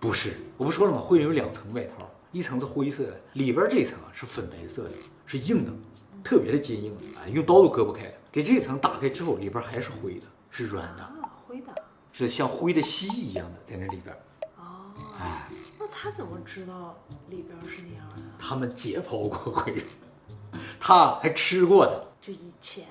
[0.00, 1.00] 不是，我不说了吗？
[1.00, 4.90] 灰人有两层外套，一层是灰色的，里边这层啊是粉白色的，
[5.26, 5.72] 是硬的，
[6.22, 8.12] 特别的坚硬啊，用刀都割不开。
[8.30, 11.74] 给这层打开之后，里边还是灰的，是软的，啊，灰的。
[12.12, 14.14] 是像灰的蜥蜴一样的在那里边。
[14.56, 16.96] 哦，哎，那他怎么知道
[17.28, 18.16] 里边是那样的？
[18.38, 19.84] 他们解剖过灰人，
[20.78, 22.06] 他还吃过的。
[22.20, 22.84] 就以前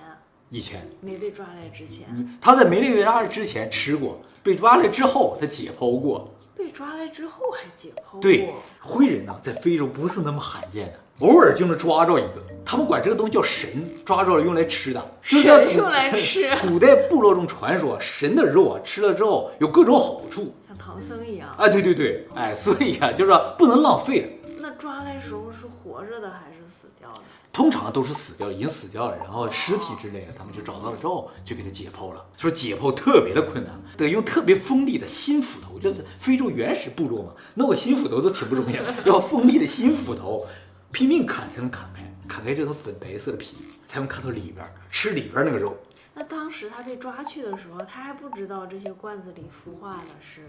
[0.50, 6.34] 以前，没被抓来之前，他在没被抓来之前吃过，被抓来之后他解剖过。
[6.56, 8.22] 被抓来之后还解剖过。
[8.22, 12.44] 对，灰人呢，在非洲不是那么罕见的，偶尔就能抓着一个。
[12.66, 13.70] 他们管这个东西叫神，
[14.06, 15.12] 抓着了用来吃的。
[15.22, 20.54] 神用来吃 古代部落中传说，神的肉啊，吃了之后有各种好处。
[20.68, 21.48] 像唐僧一样。
[21.58, 24.28] 哎，对对对，哎，所以啊，就是说不能浪费的。
[24.60, 27.22] 那抓来时候是活着的还是死掉的？
[27.54, 32.24] 通常都是死掉，已经死掉了，然后尸体之类的，他们就找到了之后就给它解剖了。
[32.36, 40.46] 说解剖特别的困难，得用特别锋利的新斧头，就是非洲原始部落嘛，弄个新斧头都挺不容易的， 要锋利的新斧头，
[40.92, 45.78] 拼命砍才能砍开，砍开这层粉白色的皮，才能看到里边儿，吃里边儿那个肉。
[46.14, 50.42] 那当时他被抓去的时候，他还不知道这些罐子里孵化的是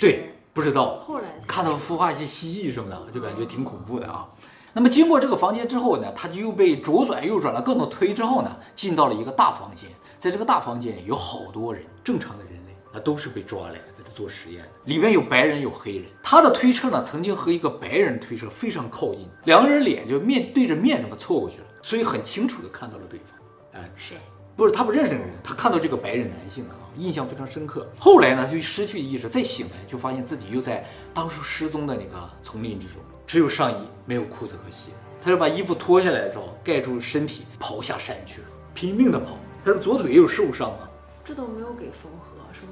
[0.00, 4.28] 对，不知道，后来看到孵化一些蜥蜴什么的，就感觉挺恐怖的啊。
[4.72, 9.90] 那么经过这个房间之后呢，他就又被左转右转了各种推之后呢，进到了一个大房间。
[10.16, 14.68] 在这个大房间里有好多人，正常的人类啊都是被抓来在这做实验的。
[14.84, 23.80] 里面有白人有黑人，他的推车呢曾经和一个白人推车非常靠近，两个人脸就面对着面这么凑过去了，所以很清楚的看到了对方。
[23.80, 24.14] 哎，是？
[24.54, 27.90] 不是他不认识这个人，他看到这个白人男性啊，印象非常深刻。
[27.98, 32.96] 后来呢，就失去意识，再醒来就发现自己又在当初失踪的那个丛林之中，
[33.26, 34.90] 只有上衣没有裤子和鞋。
[35.22, 39.38] 他就把衣服脱下来之后盖住身体，跑下山去了，拼命的跑。
[39.64, 40.90] 他的左腿也有受伤啊，
[41.24, 42.71] 这都没有给缝合，什么都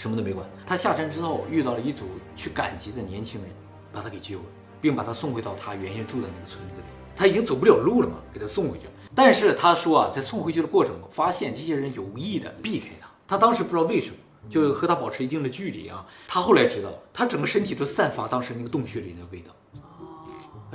[0.00, 0.48] 什么都没管。
[0.66, 3.50] 他下山之后遇到了一组去赶集的年轻人，
[3.92, 4.44] 把他给救了，
[4.80, 6.86] 并把他送回到他原先住的那个村子里。
[7.14, 8.86] 他已经走不了路了嘛，给他送回去。
[9.14, 13.08] 但是他说啊，在送回去的过程中，发现这些人有意的避开他。
[13.28, 14.16] 他当时不知道为什么，
[14.48, 16.06] 就和他保持一定的距离啊。
[16.26, 19.54] 他后来知道，他整个身体都散发当时那个洞穴里的味道。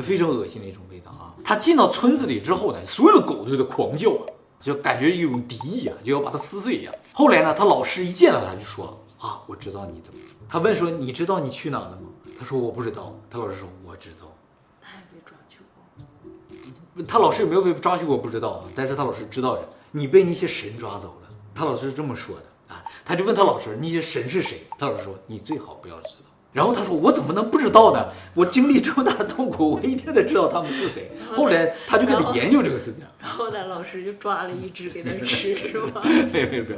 [0.03, 1.33] 非常恶心的一种味道啊！
[1.41, 4.27] 他进到村子里之后呢，所有的狗都在狂叫啊，
[4.59, 6.93] 就感觉一种敌意啊，就要把它撕碎一样。
[7.13, 10.09] 后来呢，他老师一见到他就说了啊，我知道你的。
[10.47, 12.09] 他问说，你知道你去哪了吗？
[12.37, 13.11] 他说我不知道。
[13.27, 14.31] 他老师说我知道。
[14.79, 17.03] 他也被抓去过。
[17.07, 21.29] 他老师有没有被抓去过不知道啊，但是他老师知道的，你被那些神抓走了。
[21.55, 22.43] 他老师是这么说的
[22.75, 24.67] 啊，他就问他老师那些神是谁？
[24.77, 26.24] 他老师说你最好不要知道。
[26.55, 28.07] 然后他说我怎么能不知道呢？
[28.33, 31.11] 我经历这么大的痛苦，我一定得知道他们是谁。
[31.35, 33.03] 后来他就开始研究这个事情。
[33.19, 36.01] 然后呢老师就抓了一只给他吃， 是吗？
[36.31, 36.77] 没有没有没有，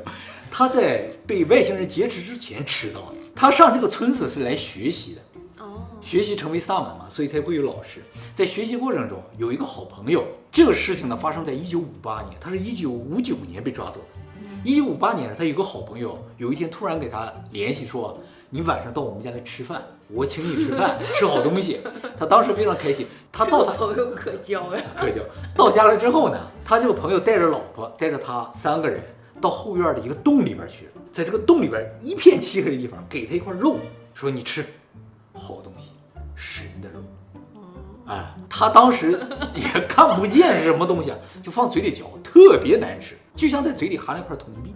[0.49, 3.17] 他在被外星人劫持之前吃到的。
[3.35, 5.21] 他上这个村子是来学习的，
[5.63, 8.01] 哦，学习成为萨满嘛，所以才会有老师。
[8.33, 14.07] 在学习过程中有一个好朋友，这个事情呢发生在一九五八年，他是一九五九年被抓走的。
[14.63, 21.81] 一九五八年，他有个好朋友，有一天突然给他联系说：“你晚上到我们家来吃饭，我请你吃饭， 吃好东西。”
[22.17, 23.05] 他当时非常开心。
[23.31, 24.81] 他到他朋友可交呀。
[24.99, 25.21] 可交
[25.55, 29.01] 到家了之后呢，他这个朋友带着老婆，带着他三个人
[29.41, 33.77] 到后院的一个洞里边去了，在这个洞里边一片漆黑的地方，给他一块肉，
[34.13, 34.65] 说你吃，
[35.33, 35.89] 好东西，
[36.35, 37.03] 神的肉。
[38.07, 39.19] 哎，他当时
[39.53, 44.73] 也看不见是什么东西啊，就放嘴里嚼，特别难吃，就像在嘴里含了一块铜币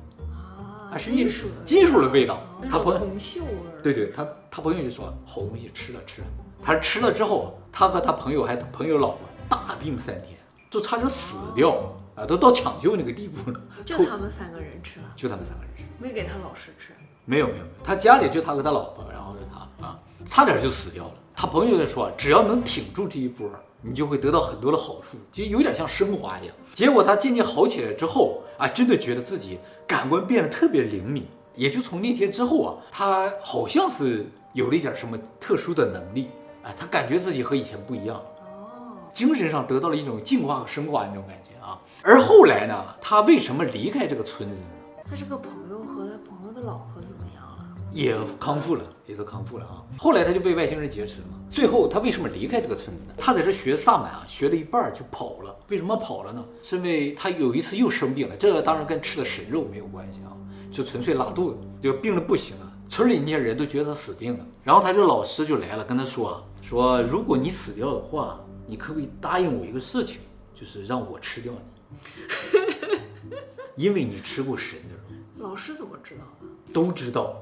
[0.91, 2.41] 啊啊，是金属的金属的味道。
[2.61, 3.81] 那他朋友种铜锈味儿。
[3.81, 6.27] 对对，他他朋友就说好东西吃了吃了，
[6.61, 10.37] 他吃了之后，他和他朋友还朋友老婆大病三天，
[10.69, 13.61] 就差点死掉啊，都到抢救那个地步了。
[13.85, 16.93] 就他们三个人吃了，就他们三个人吃，没给他老师吃。
[17.23, 21.13] 没有没有没有，他家里就他和他老婆，然后就他啊，差点就死掉了。
[21.33, 23.49] 他朋友就说，只要能挺住这一波，
[23.81, 26.55] 你就会得到很多的好处，就有点像升华一样。
[26.73, 29.59] 结果他渐渐好起来之后啊，真的觉得自己
[29.91, 31.27] 感官变得特别灵敏。
[31.53, 36.29] 也就从那天之后啊，他好像是有了一点什么特殊的能力，
[36.63, 38.23] 哎，他感觉自己和以前不一样了。
[38.39, 41.77] 哦，精神上得到了一种净化和升华那种感觉啊。
[42.01, 45.03] 而后来呢，他为什么离开这个村子呢？
[45.09, 47.01] 他是个朋友和他朋友的老婆？
[47.93, 49.83] 也康复了，也都康复了啊。
[49.97, 51.37] 后来他就被外星人劫持了嘛。
[51.49, 53.13] 最后他为什么离开这个村子呢？
[53.17, 55.55] 他在这学萨满啊，学了一半儿就跑了。
[55.67, 56.43] 为什么跑了呢？
[56.63, 60.31] 是因为他有一次又生病了，这个当然跟吃的神肉没有关系啊，
[60.71, 62.71] 就纯粹拉肚子，就病得不行了。
[62.87, 64.45] 村里那些人都觉得他死定了。
[64.63, 70.19] 然后他这老师就来了，跟他说说，如果你死掉的话，你可不可以答应我一个事情，
[70.53, 71.51] 就是让我吃掉
[71.89, 71.97] 你，
[73.83, 76.47] 因为你吃过神的肉，老师怎么知道的？
[76.73, 77.35] 都知道。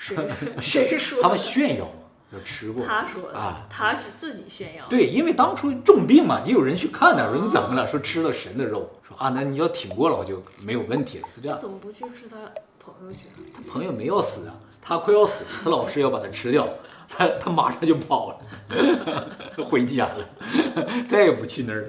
[0.00, 0.16] 谁
[0.88, 1.22] 谁说的？
[1.22, 1.92] 他们炫耀嘛，
[2.30, 2.86] 说吃过。
[2.86, 4.86] 他说的啊，他是自己炫耀。
[4.88, 7.86] 对，因为当初重病嘛，也有人去看他，说你怎么了？
[7.86, 11.58] 说吃了神的肉，说啊，那你要挺过了就没有问题了，是这样。
[11.58, 12.36] 怎么不去吃他
[12.82, 13.18] 朋友去？
[13.54, 16.66] 他朋友没要死啊，他快要死了，他老师要把他吃掉，
[17.06, 21.88] 他他马上就跑了， 回家了，再也不去那儿了。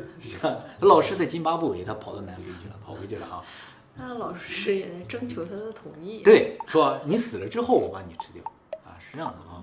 [0.79, 3.41] 他老师在津巴布韦，他跑到南非去了，跑回去了啊。
[4.03, 8.43] 那老师也在征求他的同意。，对，说你死了之后我把你吃掉
[8.83, 9.61] 啊，是这样的啊。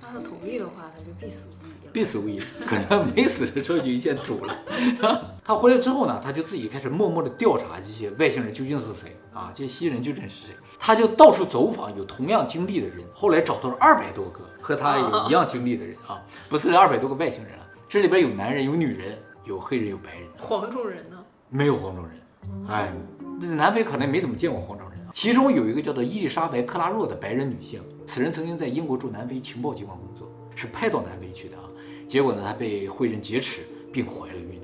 [0.00, 1.90] 他的同意的话，他就必死无疑了。
[1.92, 4.56] 必死无疑，可能没死的时候就一见煮了。
[5.42, 10.54] 他回来之后呢，他就自己开始默默的调查这些外星人究竟是谁啊，这些西人究竟是谁。
[10.78, 21.16] 他就到处走访有同样经历的人，后来找到了二百多个和他有一样经历的人啊，不是二百多个外星人啊，这里边有男人，有女人，有黑人，有白人，黄种人呢？
[21.48, 22.20] 没有黄种人。
[22.68, 25.10] 哎，这南非可能没怎么见过黄种人啊。
[25.12, 31.64] 其中有一个叫做伊丽莎白·克拉若的白人女性，此人曾经在英国驻南非情报机关工作，是派到南非去的啊。
[32.06, 34.60] 结果呢，她被灰人劫持并怀了孕。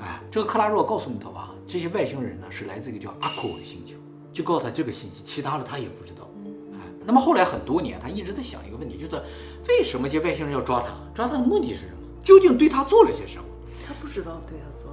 [0.00, 3.94] 哎，这个克拉若告诉木特瓦，这些外星人呢是来自一个叫阿库的星球，
[4.32, 6.28] 就告诉他这个信息，其他的他也不知道。
[6.72, 9.22] 哎，那么后来很多年，他一直在想一个问题，就是
[9.68, 10.88] 为什么这些外星人要抓他？
[11.14, 11.98] 抓他的目的是什么？
[12.22, 13.44] 究竟对他做了些什么？
[13.86, 14.83] 他不知道对他做。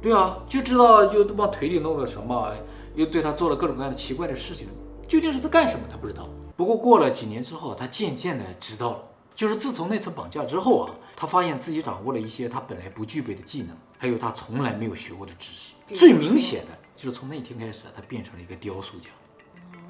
[0.00, 2.52] 对啊，就知道又往腿里弄了什么，
[2.94, 4.68] 又对他做了各种各样的奇怪的事情，
[5.08, 5.86] 究竟是在干什么？
[5.90, 6.28] 他不知道。
[6.56, 8.98] 不过过了几年之后，他渐渐的知道了，
[9.34, 15.72] 就是自从那次绑架之后啊，他发现自己掌握了一些他本来不具备的技能，还有他从来没有学过的知识。
[15.94, 19.10] 最明显的就是从那天开始，他变成了一个雕塑家。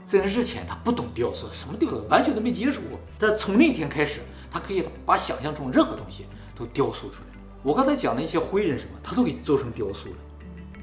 [0.06, 2.98] 在那之前，他不懂雕塑，什么雕塑完全都没接触过。
[3.18, 6.24] 但从那天开始，他可以把想象中任何东西
[6.56, 7.37] 都雕塑出来。
[7.62, 10.16] 我刚才讲的一些灰人什么，他都给做成雕塑了。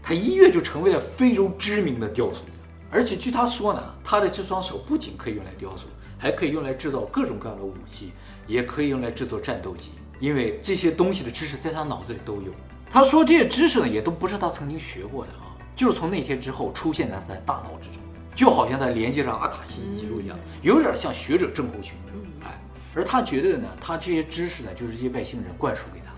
[0.04, 2.52] 他一跃就成为了非洲知名的雕塑家。
[2.92, 5.86] 而且据他说呢，他的这双手不仅可以用来雕塑，
[6.18, 8.12] 还可以用来制造各种各样的武器，
[8.46, 9.92] 也可以用来制作战斗机。
[10.20, 12.52] 因为这些东西的知识在他脑子里都有。
[12.90, 18.02] 他说这些知识呢，也都不是他曾经学过的啊，就是从那天之后出现在他的大脑之中，
[18.36, 21.98] 就好像他连接上阿卡西记录一样，有点像学者症候群。
[22.44, 22.62] 哎，
[22.94, 26.15] 而他觉得呢，他这些知识呢，就是这些外星人灌输给他的。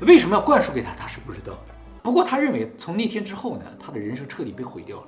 [0.00, 1.74] 为什么要灌输给他，他是不知道的。
[2.02, 5.06] 不过他认为，从那天之后呢，他的人生彻底被毁掉了。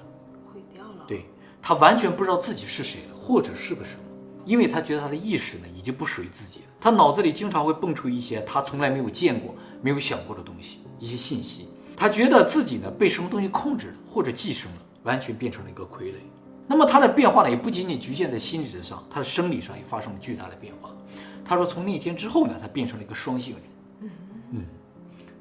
[0.53, 1.05] 毁掉了。
[1.07, 1.27] 对
[1.63, 4.01] 他完全不知道自己是谁了，或者是个什么，
[4.45, 6.67] 因为他觉得他的意识呢已经不属于自己了。
[6.81, 11.69] 他脑子里经常会蹦出一些他从来没有见过、没有想过的东西，一些信息。
[11.97, 16.15] 他觉得自己呢被什么东西控制了，或者寄生了，完全变成了一个傀儡。
[16.67, 20.91] 那么他的变化呢，也不仅仅局限在心理上，他的生理上也发生了巨大的变化。
[21.45, 23.80] 他说，从那天之后呢，他变成了一个双性人，嗯，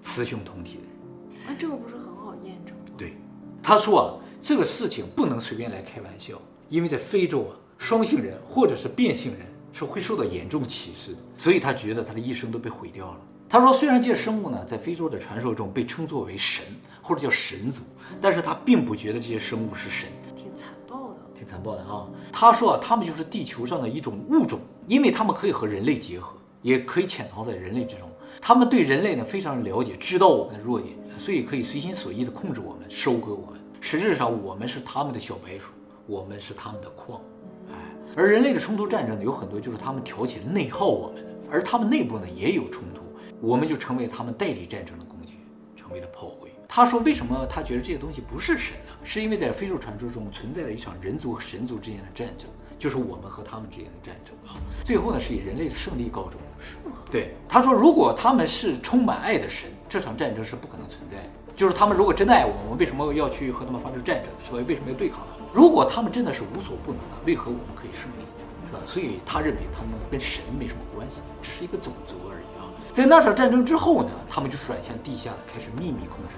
[0.10, 1.48] 雌雄同体的人。
[1.48, 2.82] 啊，这个不是很好验证吗？
[2.98, 3.14] 对，
[3.62, 4.08] 他说啊，
[4.42, 9.42] 这个事情不能随便来开玩笑，因为在非洲啊，双性人或者是变性人
[9.72, 13.18] 是会受到严重歧视的，所以他觉得他的一生都被毁掉了。
[13.48, 16.66] 他说，虽然这些生物呢，在非洲的传说中被称作为神
[17.02, 17.82] 或者叫神族，
[18.20, 21.18] 但是他并不觉得这些生物是神，挺残暴的。
[21.36, 22.08] 挺残暴的啊。
[22.32, 28.08] 他说啊，他们就是地球上的一种物种，因为他们可以和人类结合，也可以潜藏在人类之中。
[28.42, 33.60] 他们对人类呢非常了解，知道我们的弱点，所以可以随心所欲地控制我们，收割我们。
[33.82, 35.72] 实质上，我们是他们的小白鼠，
[36.08, 37.22] 我们是他们的矿。
[37.70, 37.76] 哎，
[38.16, 43.02] 而人类的冲突战争呢，有很多就是他们挑起内耗我们，而他们内部呢也有冲突，
[43.40, 45.36] 我们就成为他们代理战争的工具，
[45.76, 46.50] 成为了炮灰。
[46.68, 48.94] 他说，为什么他觉得这些东西不是神呢？
[49.04, 54.58] 是因为在非洲传说中存在了一场人族和神族之间的战争，就是我们和他们之间的战争啊。
[54.84, 56.64] 最后呢，是以人类的胜利告终的。
[56.64, 56.96] 是吗？
[57.12, 61.30] 对，他说，如果他们是充满爱的神，这场战争是不可能存在的。
[61.56, 64.32] 就是他们如果真的爱我们，我们为什么要去和他们发生战争？
[64.44, 64.66] 是吧？
[64.68, 65.50] 为什么要对抗他们？
[65.54, 68.24] 如果他们真的是无所不能的，为何我们可以胜利？
[68.68, 68.80] 是吧？
[68.86, 72.72] 所以他认为他们跟神没什么关系，只是一个种族而已啊。
[72.94, 76.36] 在那场战争之后呢，他们就转向地下，开始秘密控制，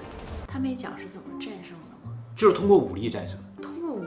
[0.48, 2.12] 他没讲是怎么战胜的吗？
[2.34, 3.44] 就是通过武力战胜的。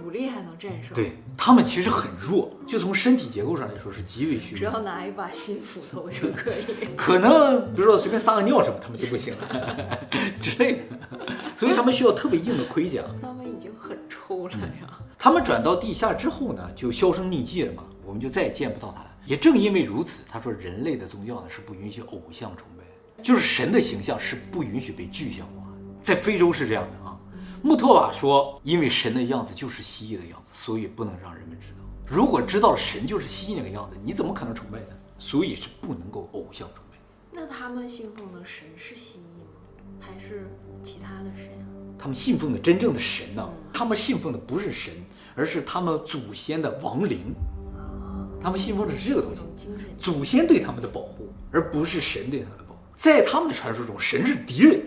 [0.04, 4.60] 武力还能战胜？，对他们其实很弱，就从身体结构上来说是极为虚弱。
[4.60, 6.88] 只要拿一把新斧头就可以。
[6.98, 9.98] 可能比如说随便撒个尿什么，他们就不行了
[10.42, 10.80] 之类的，
[11.56, 13.02] 所以他们需要特别硬的盔甲。
[13.22, 15.00] 他们已经很抽了呀。
[15.18, 17.84] 他们转到地下之后呢，就销声匿迹了嘛。
[18.06, 19.12] 我们就再也见不到他了。
[19.26, 25.64] 也正因为如此，他说人类的宗教呢是不允许偶像崇拜，就是神的形象是不允许被具象化。
[26.04, 27.15] 在非洲是这样的啊。
[27.66, 31.78] 穆特瓦说，因为神的样子就是蜥蜴的样子，所以不能让人们知道。
[32.06, 34.90] 如果知道了神就是蜥蜴那个样子，你怎么可能崇拜呢？
[35.18, 36.98] 所以是不能够偶像崇拜。
[37.32, 40.00] 那他们信奉的神是蜥蜴吗？
[40.00, 40.48] 还是
[40.84, 41.66] 其他的神啊？
[41.98, 43.50] 他们信奉的真正的神呢？
[43.74, 44.94] 他们信奉的不是神，
[45.34, 47.34] 而是他们祖先的亡灵。
[48.40, 52.82] 他们信奉的是这个东西，精神祖先对他们的保护，而不是神对他们的保护。
[52.94, 54.86] 在他们的传说中，神是敌人。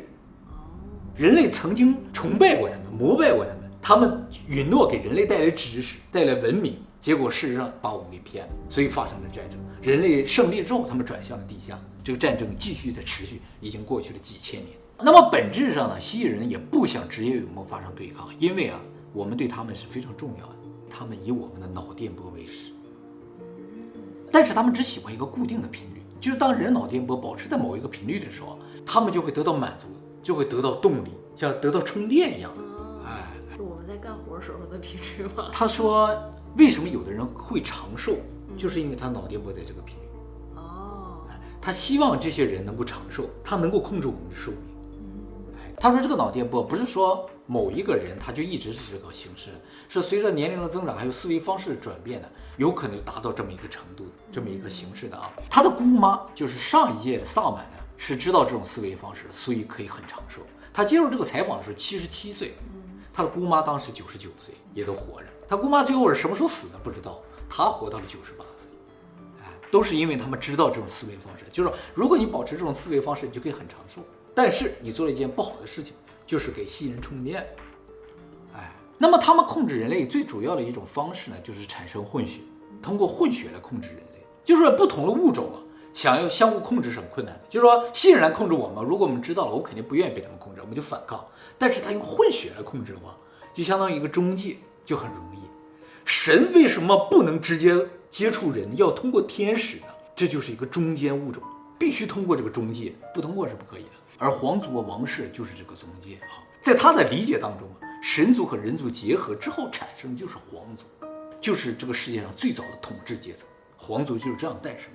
[1.19, 9.59] 人类曾经崇拜过他们，膜拜过他们，他们允诺给人类带来知识，带来文明，结果事实上把我们给骗了，所以发生了战争。
[9.83, 14.71] 人类胜利之后，他们转向了地下，这个战争继续在持续，已经过去了几千年。
[15.01, 18.79] 那么本质上呢，蜥蜴人也不想直接与我们发生对抗，因为啊，
[19.13, 20.55] 我们对他们是非常重要的，
[20.89, 22.71] 他们以我们的脑电波为食。
[24.31, 28.57] 但是他们只喜欢一个固定的频率，就是当人脑电波保持在某一个频率的时候，
[28.87, 29.87] 他们就会得到满足，
[30.29, 32.53] 就会得到动力，像得到充电一样。
[33.07, 35.49] 哎，是我们在干活时候的频率吗？
[35.51, 36.15] 他说，
[36.59, 38.17] 为什么有的人会长寿，
[38.55, 40.03] 就是因为他脑电波在这个频率。
[40.57, 41.23] 哦，
[41.63, 45.57] 他希望这些人能够长寿，他能够控制我们的寿命。
[45.57, 49.49] 哎，他说这个脑电波不是说某一个人他就一直是这个形式，
[49.89, 55.33] 是随着年龄的增长还有思维方式的转变的，有可能达到这么一个程度，这么一个形式的啊。
[55.49, 60.41] 他的姑妈就是上一届的萨满呢，是知道这种思维方式的，所以可以很长寿。
[60.73, 62.55] 他接受这个采访的时候七十七岁，
[63.13, 65.27] 他的姑妈当时九十九岁，也都活着。
[65.49, 67.21] 他姑妈最后是什么时候死的不知道，
[67.51, 68.71] 他活到了九十八岁。
[69.41, 74.01] 哎，都是因为他们知道这种思维方式，就是说，如果你保持这种思维方式，你就可以很长寿。
[74.35, 75.95] 但是你做了一件不好的事情，
[76.25, 77.45] 就是给蜥蜴人充电。
[78.55, 82.41] 哎，那么他们控制人类最主要的一种方式呢，就是产生混血，
[82.81, 84.25] 通过混血来控制人类。
[84.45, 85.59] 就是，不同的物种啊，
[85.93, 87.41] 想要相互控制是很困难的。
[87.49, 91.25] 就是说，蜥蜴人来控制我们，如果我们知道了，我肯定不愿意被他们控制，我们就反抗。
[91.59, 93.17] 但是他用混血来控制的话，
[93.53, 95.39] 就相当于一个中介，就很容易。
[96.05, 97.75] 神为什么不能直接
[98.09, 99.87] 接触人，要通过天使呢？
[100.15, 101.43] 这就是一个中间物种，
[101.79, 103.91] 必须通过这个中介，不通过是不可以的。
[104.19, 110.85] 而皇族和王室就是这个中介啊，在他的理解当中啊，神族和人族结合之后产生就是皇族，
[111.41, 114.91] 就是这个世界上最早的统治阶层，皇族就是这样诞生。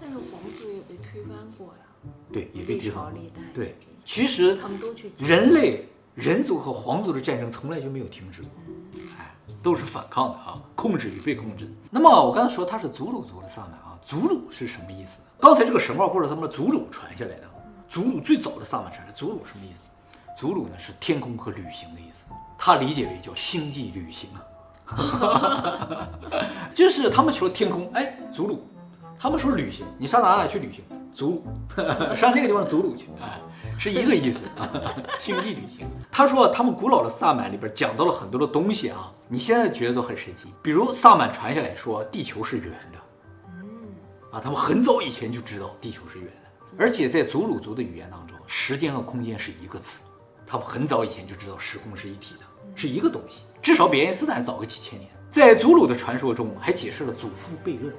[0.00, 1.84] 但是皇族也被推翻过呀，
[2.32, 3.40] 对，也被历推翻过朝历代。
[3.54, 8.50] 对，其实他们都去人类人族和皇族的战争从来就没有停止过，
[9.18, 11.72] 哎，都是反抗的啊，控制与被控制。
[11.90, 15.28] 那么我刚才说他是祖鲁族的萨满啊，祖鲁是什么意思呢？
[15.40, 17.50] 刚才这个神话故事他们的祖鲁传下来的，
[17.88, 19.90] 祖鲁最早的萨满传来，祖鲁什么意思？
[20.36, 22.24] 祖鲁呢是天空和旅行的意思，
[22.58, 24.30] 他理解为叫星际旅行
[24.86, 26.08] 啊，
[26.74, 28.66] 就是他们说天空，哎，祖鲁，
[29.18, 30.84] 他们说旅行，你上哪哪去旅行？
[31.14, 31.44] 祖鲁，
[32.16, 33.40] 上那个地方祖鲁去，哎，
[33.78, 34.68] 是一个意思啊，
[35.18, 35.86] 星际旅行。
[36.10, 42.98] 他说他们古老的萨满里边讲到了很多的东西啊，你现在觉得都很神奇，比如萨满传下来说地球是圆的，
[43.60, 43.64] 嗯
[44.32, 50.00] 啊，他们很早以前就知道地球是圆的，而且在祖鲁族的语言当中，时间和空间是一个词，
[50.44, 52.40] 他们很早以前就知道时空是一体的，
[52.74, 55.08] 是一个东西，至少比爱因斯坦早个几千年。
[55.30, 57.94] 在祖鲁的传说中，还解释了祖父悖论。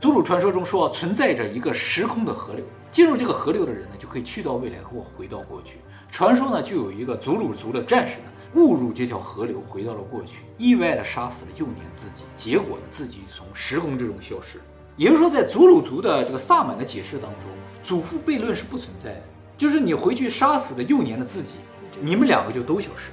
[0.00, 5.76] 祖鲁传说中说，存在着一个时空的河流，进入这个河流的人呢，就可以去到未来或回到过去。
[6.10, 14.58] 传说呢，就有一个祖鲁族的战士呢，误入这条河流，回到了过去，意外的杀死了幼年自己，结果呢，自己从时空之中消失。
[14.96, 17.50] 也就是说，在祖鲁族的这个萨满的解释当中，
[17.82, 19.22] 祖父悖论是不存在的，
[19.58, 21.56] 就是你回去杀死了幼年的自己，
[22.00, 23.10] 你们两个就都消失，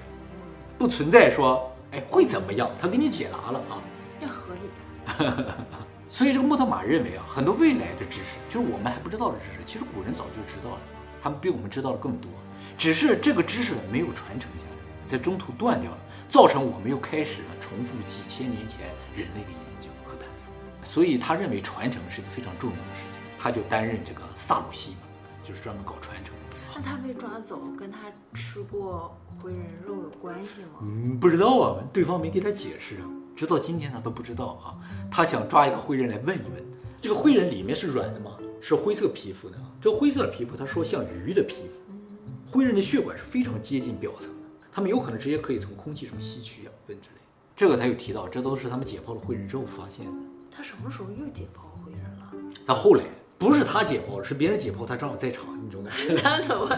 [0.77, 2.71] 不存在说，哎，会怎么样？
[2.79, 3.75] 他给你解答了啊。
[4.21, 5.83] 要合理。
[6.09, 10.81] 所以这个穆特马认为啊，很多未来的知识，就是我们还不知道的知识，其实古人早就知道了，
[11.21, 12.31] 他们比我们知道的更多，
[12.77, 15.97] 只是这个知识没有传承下来，在中途断掉了，
[16.29, 20.51] 造成我们又开始了重复几千年前人类的研究和探索。
[20.85, 24.95] 所以他认为传承是一个非常重要的事情，他就担任这个萨鲁西，
[25.43, 26.33] 就是专门搞传承。
[26.77, 27.97] 那他被抓走跟他
[28.35, 30.81] 吃过回人肉有关系吗？
[30.83, 34.77] 嗯，不知道啊，对方没给他解释啊，直到今天他都不知道啊。
[35.09, 36.63] 他想抓一个灰人来问一问，
[37.01, 38.37] 这个灰人里面是软的吗？
[38.61, 39.63] 是灰色皮肤的啊。
[39.81, 42.51] 这个灰色的皮肤，他说像鱼的皮肤。
[42.51, 44.35] 灰人的血管是非常接近表层的，
[44.71, 47.21] 他们有可能直接可以从空气中吸取养分之类的。
[47.55, 50.11] 这个他又提到，这都是他们解剖了灰人之后发现的。
[50.51, 52.31] 他什么时候又解剖灰人了？
[52.67, 53.03] 他后来
[53.37, 56.17] 不是他解剖，是别人解剖，他正好在场， 那种感觉。
[56.17, 56.69] 他怎么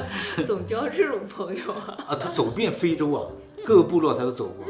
[0.45, 1.97] 总交这种朋友啊？
[2.09, 3.27] 啊，他走遍非洲啊，
[3.65, 4.65] 各个部落他都走过。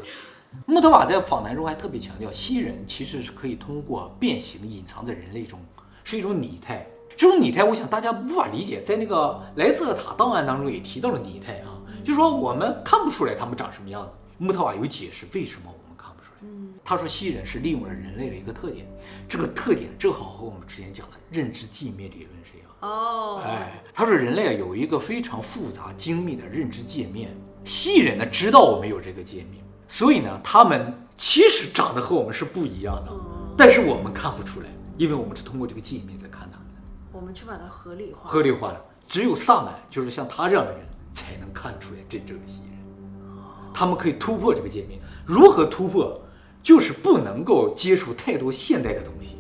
[0.66, 5.60] 穆特瓦在访谈中还特别强调，蜥蜴人其实是可以通过变形隐藏在人类中，
[6.04, 6.86] 是一种拟态。
[7.18, 8.82] 这种拟态，我想大家无法理解。
[8.82, 14.10] 在那个莱瑟塔档案当中也提到了拟态啊，就是说我们看不出来他们长什么样子。
[14.38, 15.89] 穆特瓦有解释为什么我
[16.84, 18.86] 他说蜥蜴人是利用了人类的一个特点，
[19.28, 22.70] 这个特点正好和我们之前讲的认知界面理论是一样。
[22.82, 27.36] 哦，哎，他说人类啊有一个非常复杂精密的认知界面，
[27.66, 33.12] 蜥蜴人呢知道我们有这个界面，所以呢他们其实长得和我们是不一样的，
[33.58, 34.68] 但是我们看不出来，
[34.98, 36.82] 因为我们是通过这个界面在看他们的，
[37.12, 38.30] 我们去把它合理化。
[38.30, 38.82] 合理化了。
[39.06, 40.82] 只有萨满，就是像他这样的人，
[41.12, 42.80] 才能看出来真正的蜥蜴人，
[43.74, 45.02] 他们可以突破这个界面。
[45.26, 46.22] 如何突破？
[46.70, 49.38] 就是不能够接触太多现代的东西。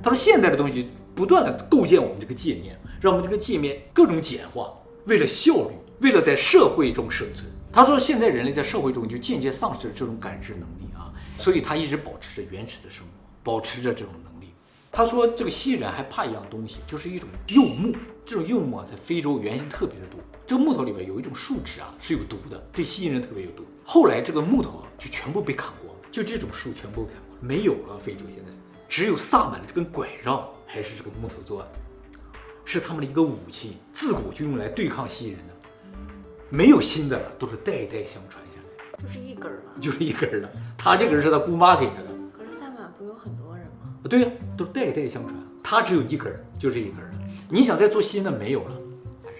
[0.00, 4.72] 他说现代的东西不断的构建我们这个界面，让我们这个界面各种简化，
[5.06, 7.44] 为了效率，为了在社会中生存。
[7.72, 13.10] 他说现在人类在社会中就渐渐丧失了这种感知能力啊，所以他一直保持着原始的生活，
[13.42, 14.54] 保持着这种能力。
[14.92, 17.96] 他说这个蜥蜴人还怕一样东西，就是一种柚木。
[18.24, 20.20] 这种柚木啊，在非洲原先特别的多。
[20.46, 23.64] 这个木头里边有一种树脂啊，是有毒的，对蜥蜴人特别有毒。
[23.84, 27.98] 后来这个木头啊，就全部被砍光，就这种树全部砍光，没有了。
[28.02, 28.50] 非洲现在
[28.88, 31.68] 只有萨满的这根拐杖还是这个木头做的，
[32.64, 35.54] 是他们的一个武器，自古就用来对抗西人的。
[36.48, 39.80] 没有新的了，都是代代相传下来，就是一根儿了。
[39.80, 40.50] 就是一根儿了。
[40.76, 42.08] 他这根儿是他姑妈给他的。
[42.36, 43.94] 可是萨满不有很多人吗？
[44.02, 47.18] 啊，对呀、都是代代相传，他只有一根儿，就这一根儿了。
[47.48, 48.76] 你想再做新的没有了，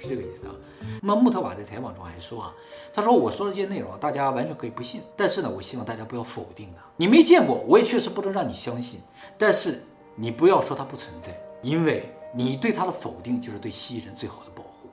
[0.00, 0.54] 是这个意思啊。
[1.02, 2.54] 那么穆特瓦在采访中还说啊，
[2.92, 6.82] 他说我说的这些内容，大家完全可以不信，但是呢，我希望大家不要否定它。
[6.96, 9.00] 你没见过，我也确实不能让你相信，
[9.38, 9.82] 但是
[10.16, 14.88] 你不要说它不存在，因为你对它的否定就是对蜥蜴人最好的保护。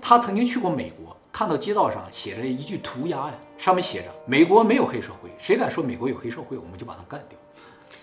[0.00, 7.38] 他曾经去过美国，看到街道上写着一句涂鸦呀，上面写着“美国没有黑社会，谁敢说美国有黑社会，我们就把他干掉。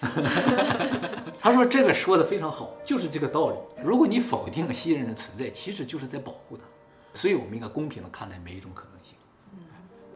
[1.40, 3.58] ”他说这个说的非常好，就是这个道理。
[3.82, 6.64] 如果你否定蜥蜴人的存在，其实就是在保护它，
[7.14, 9.16] 所以我们应该公平的看待每一种可能性。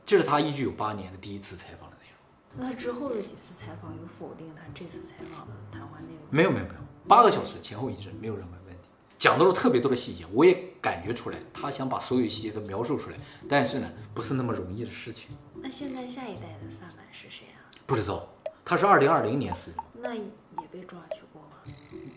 [0.10, 2.18] 这是他一九九八年的第一次采访的内容。
[2.58, 6.18] 那他之后的几次采访有否定他这次采访的谈话内容？
[6.32, 8.90] 没有没有没有，八个小时前后一致，没有任何问题，
[9.20, 15.30] 讲到了特别多的细节，我也感觉出来，他想把所有细节都描述出来，但是呢，不是那么容易的事情。
[15.54, 17.70] 那现在下一代的萨满是谁啊？
[17.86, 18.28] 不知道，
[18.66, 20.24] 他是二零二零年死的，那也
[20.72, 21.72] 被抓去过吗？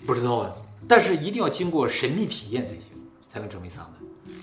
[0.06, 0.56] 不知道啊。
[0.88, 3.90] 但是一定要经过神秘体验才行，才能成为萨满。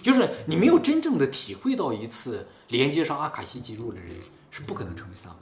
[0.02, 4.10] 就是你没有真正的体会到一次连接上阿卡西记录的人，
[4.52, 5.38] 是不可能成为萨满。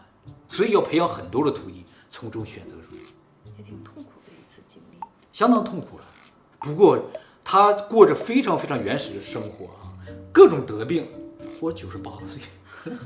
[0.49, 3.01] 所以要培养很多的徒弟，从中选择出来。
[3.58, 4.97] 也挺痛苦的一次经历。
[5.34, 6.03] 相当痛苦了。
[6.60, 6.99] 不过
[7.43, 9.93] 他过着非常非常原始的生活啊，
[10.32, 11.08] 各种得病，
[11.60, 12.41] 活九十八岁，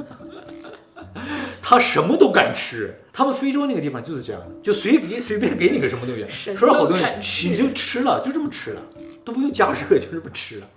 [1.61, 2.93] 他什么都敢吃。
[3.13, 8.81] 他们非洲那个地方就是这样的，就随给随便给你个什么东西，说是好东西，你就吃了，就这么吃了，
[9.23, 10.69] 都不用加热，就这么吃了。